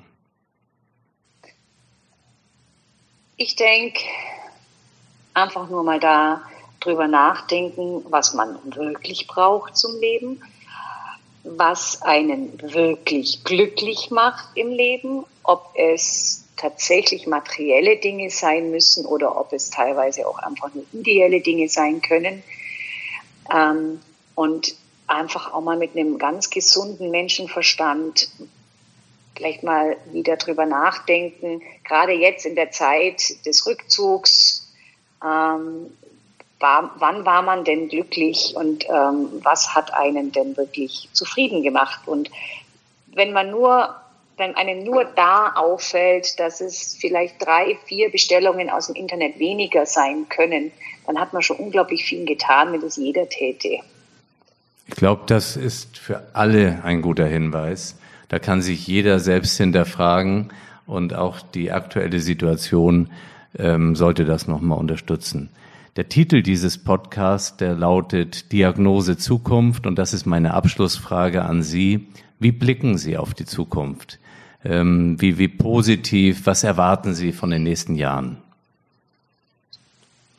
Ich 3.36 3.56
denke, 3.56 4.00
einfach 5.34 5.68
nur 5.68 5.84
mal 5.84 6.00
da 6.00 6.40
drüber 6.80 7.08
nachdenken, 7.08 8.02
was 8.08 8.32
man 8.32 8.56
wirklich 8.64 9.26
braucht 9.26 9.76
zum 9.76 10.00
Leben, 10.00 10.40
was 11.44 12.00
einen 12.02 12.58
wirklich 12.62 13.44
glücklich 13.44 14.10
macht 14.10 14.48
im 14.54 14.70
Leben, 14.70 15.24
ob 15.42 15.70
es 15.74 16.45
tatsächlich 16.56 17.26
materielle 17.26 17.96
Dinge 17.96 18.30
sein 18.30 18.70
müssen 18.70 19.04
oder 19.04 19.38
ob 19.38 19.52
es 19.52 19.70
teilweise 19.70 20.26
auch 20.26 20.38
einfach 20.38 20.72
nur 20.74 20.84
ideelle 20.92 21.40
Dinge 21.40 21.68
sein 21.68 22.00
können. 22.00 22.42
Ähm, 23.52 24.00
und 24.34 24.74
einfach 25.06 25.52
auch 25.52 25.60
mal 25.60 25.76
mit 25.76 25.96
einem 25.96 26.18
ganz 26.18 26.50
gesunden 26.50 27.10
Menschenverstand 27.10 28.28
vielleicht 29.36 29.62
mal 29.62 29.96
wieder 30.12 30.36
drüber 30.36 30.66
nachdenken, 30.66 31.62
gerade 31.84 32.12
jetzt 32.12 32.46
in 32.46 32.56
der 32.56 32.70
Zeit 32.70 33.44
des 33.44 33.66
Rückzugs, 33.66 34.72
ähm, 35.22 35.90
war, 36.58 36.94
wann 36.98 37.26
war 37.26 37.42
man 37.42 37.64
denn 37.64 37.88
glücklich 37.88 38.54
und 38.56 38.88
ähm, 38.88 39.28
was 39.42 39.74
hat 39.74 39.92
einen 39.92 40.32
denn 40.32 40.56
wirklich 40.56 41.10
zufrieden 41.12 41.62
gemacht? 41.62 42.08
Und 42.08 42.30
wenn 43.08 43.32
man 43.32 43.50
nur, 43.50 43.94
wenn 44.36 44.54
einem 44.54 44.84
nur 44.84 45.04
da 45.04 45.52
auffällt, 45.54 46.38
dass 46.38 46.60
es 46.60 46.96
vielleicht 47.00 47.44
drei, 47.44 47.78
vier 47.86 48.10
Bestellungen 48.10 48.68
aus 48.68 48.88
dem 48.88 48.96
Internet 48.96 49.38
weniger 49.38 49.86
sein 49.86 50.26
können, 50.28 50.72
dann 51.06 51.18
hat 51.18 51.32
man 51.32 51.42
schon 51.42 51.56
unglaublich 51.56 52.04
viel 52.04 52.26
getan, 52.26 52.72
wenn 52.72 52.80
das 52.80 52.96
jeder 52.96 53.28
täte. 53.28 53.78
Ich 54.88 54.94
glaube, 54.94 55.22
das 55.26 55.56
ist 55.56 55.98
für 55.98 56.22
alle 56.32 56.80
ein 56.84 57.02
guter 57.02 57.26
Hinweis. 57.26 57.98
Da 58.28 58.38
kann 58.38 58.60
sich 58.60 58.86
jeder 58.86 59.20
selbst 59.20 59.56
hinterfragen 59.56 60.52
und 60.86 61.14
auch 61.14 61.40
die 61.40 61.72
aktuelle 61.72 62.20
Situation 62.20 63.10
ähm, 63.58 63.96
sollte 63.96 64.24
das 64.24 64.46
nochmal 64.46 64.78
unterstützen. 64.78 65.50
Der 65.96 66.08
Titel 66.08 66.42
dieses 66.42 66.76
Podcasts, 66.76 67.56
der 67.56 67.74
lautet 67.74 68.52
Diagnose 68.52 69.16
Zukunft 69.16 69.86
und 69.86 69.98
das 69.98 70.12
ist 70.12 70.26
meine 70.26 70.52
Abschlussfrage 70.52 71.42
an 71.42 71.62
Sie. 71.62 72.08
Wie 72.38 72.52
blicken 72.52 72.98
Sie 72.98 73.16
auf 73.16 73.32
die 73.32 73.46
Zukunft? 73.46 74.18
Ähm, 74.68 75.20
wie, 75.20 75.38
wie 75.38 75.48
positiv, 75.48 76.46
was 76.46 76.64
erwarten 76.64 77.14
Sie 77.14 77.32
von 77.32 77.50
den 77.50 77.62
nächsten 77.62 77.94
Jahren? 77.94 78.42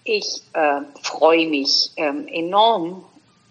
Ich 0.04 0.42
äh, 0.54 0.82
freue 1.02 1.48
mich 1.48 1.92
ähm, 1.96 2.28
enorm 2.28 3.06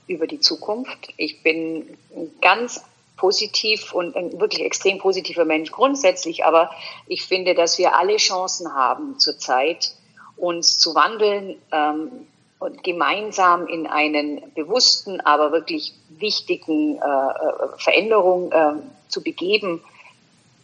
über 0.06 0.26
die 0.26 0.40
Zukunft. 0.40 1.14
Ich 1.16 1.42
bin 1.42 1.96
ganz 2.42 2.84
positiv 3.16 3.94
und 3.94 4.16
ein 4.16 4.38
wirklich 4.38 4.62
extrem 4.62 4.98
positiver 4.98 5.46
Mensch 5.46 5.70
grundsätzlich, 5.72 6.44
aber 6.44 6.70
ich 7.06 7.22
finde, 7.22 7.54
dass 7.54 7.78
wir 7.78 7.96
alle 7.96 8.16
Chancen 8.16 8.74
haben 8.74 9.18
zurzeit, 9.18 9.94
uns 10.36 10.78
zu 10.78 10.94
wandeln 10.94 11.56
ähm, 11.72 12.10
und 12.58 12.84
gemeinsam 12.84 13.66
in 13.66 13.86
einen 13.86 14.42
bewussten, 14.54 15.22
aber 15.22 15.52
wirklich 15.52 15.94
wichtigen 16.10 16.96
äh, 16.96 16.98
äh 16.98 17.78
Veränderung 17.78 18.52
äh, 18.52 18.74
zu 19.08 19.22
begeben. 19.22 19.80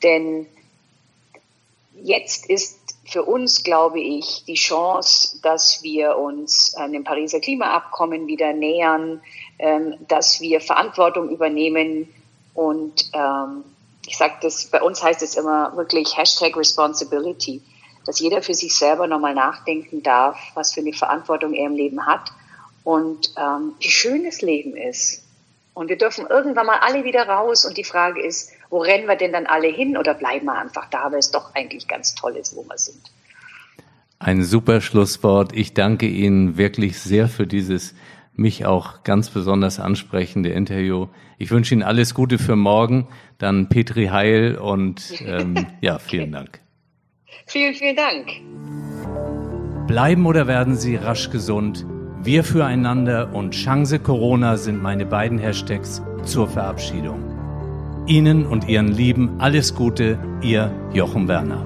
Denn 0.02 0.46
jetzt 2.02 2.48
ist 2.48 2.78
für 3.04 3.24
uns, 3.24 3.62
glaube 3.62 4.00
ich, 4.00 4.44
die 4.46 4.54
Chance, 4.54 5.38
dass 5.42 5.82
wir 5.82 6.16
uns 6.16 6.74
an 6.76 6.92
dem 6.92 7.04
Pariser 7.04 7.40
Klimaabkommen 7.40 8.26
wieder 8.26 8.52
nähern, 8.52 9.20
ähm, 9.58 9.94
dass 10.08 10.40
wir 10.40 10.60
Verantwortung 10.60 11.28
übernehmen. 11.28 12.08
Und 12.54 13.10
ähm, 13.12 13.64
ich 14.06 14.16
sage 14.16 14.34
das, 14.42 14.66
bei 14.66 14.82
uns 14.82 15.02
heißt 15.02 15.22
es 15.22 15.36
immer 15.36 15.76
wirklich 15.76 16.16
Hashtag 16.16 16.56
Responsibility, 16.56 17.62
dass 18.06 18.18
jeder 18.18 18.42
für 18.42 18.54
sich 18.54 18.74
selber 18.74 19.06
nochmal 19.06 19.34
nachdenken 19.34 20.02
darf, 20.02 20.38
was 20.54 20.72
für 20.72 20.80
eine 20.80 20.92
Verantwortung 20.92 21.54
er 21.54 21.66
im 21.66 21.76
Leben 21.76 22.06
hat. 22.06 22.30
Und 22.84 23.32
ähm, 23.36 23.74
wie 23.78 23.90
schön 23.90 24.24
das 24.24 24.42
Leben 24.42 24.76
ist. 24.76 25.22
Und 25.74 25.88
wir 25.88 25.96
dürfen 25.96 26.26
irgendwann 26.26 26.66
mal 26.66 26.78
alle 26.80 27.04
wieder 27.04 27.28
raus. 27.28 27.64
Und 27.64 27.76
die 27.76 27.84
Frage 27.84 28.22
ist, 28.22 28.50
wo 28.72 28.78
rennen 28.78 29.06
wir 29.06 29.16
denn 29.16 29.32
dann 29.32 29.44
alle 29.44 29.68
hin 29.68 29.98
oder 29.98 30.14
bleiben 30.14 30.46
wir 30.46 30.58
einfach 30.58 30.86
da, 30.88 31.12
weil 31.12 31.18
es 31.18 31.30
doch 31.30 31.54
eigentlich 31.54 31.86
ganz 31.86 32.14
toll 32.14 32.36
ist, 32.36 32.56
wo 32.56 32.64
wir 32.64 32.78
sind. 32.78 33.02
Ein 34.18 34.42
super 34.42 34.80
Schlusswort. 34.80 35.52
Ich 35.54 35.74
danke 35.74 36.06
Ihnen 36.06 36.56
wirklich 36.56 36.98
sehr 36.98 37.28
für 37.28 37.46
dieses 37.46 37.94
mich 38.34 38.64
auch 38.64 39.02
ganz 39.04 39.28
besonders 39.28 39.78
ansprechende 39.78 40.48
Interview. 40.48 41.08
Ich 41.36 41.50
wünsche 41.50 41.74
Ihnen 41.74 41.82
alles 41.82 42.14
Gute 42.14 42.38
für 42.38 42.56
morgen, 42.56 43.08
dann 43.36 43.68
Petri 43.68 44.06
Heil 44.06 44.56
und 44.56 45.22
ähm, 45.26 45.66
ja, 45.82 45.98
vielen 45.98 46.32
Dank. 46.32 46.60
Vielen, 47.44 47.74
vielen 47.74 47.96
Dank. 47.96 49.86
Bleiben 49.86 50.24
oder 50.24 50.46
werden 50.46 50.76
Sie 50.76 50.96
rasch 50.96 51.28
gesund? 51.28 51.84
Wir 52.22 52.42
füreinander 52.42 53.34
und 53.34 53.50
Chance 53.50 53.98
Corona 53.98 54.56
sind 54.56 54.80
meine 54.80 55.04
beiden 55.04 55.38
Hashtags 55.38 56.00
zur 56.24 56.48
Verabschiedung. 56.48 57.31
Ihnen 58.06 58.46
und 58.46 58.68
Ihren 58.68 58.88
Lieben 58.88 59.40
alles 59.40 59.74
Gute, 59.74 60.18
Ihr 60.42 60.72
Jochen 60.92 61.28
Werner. 61.28 61.64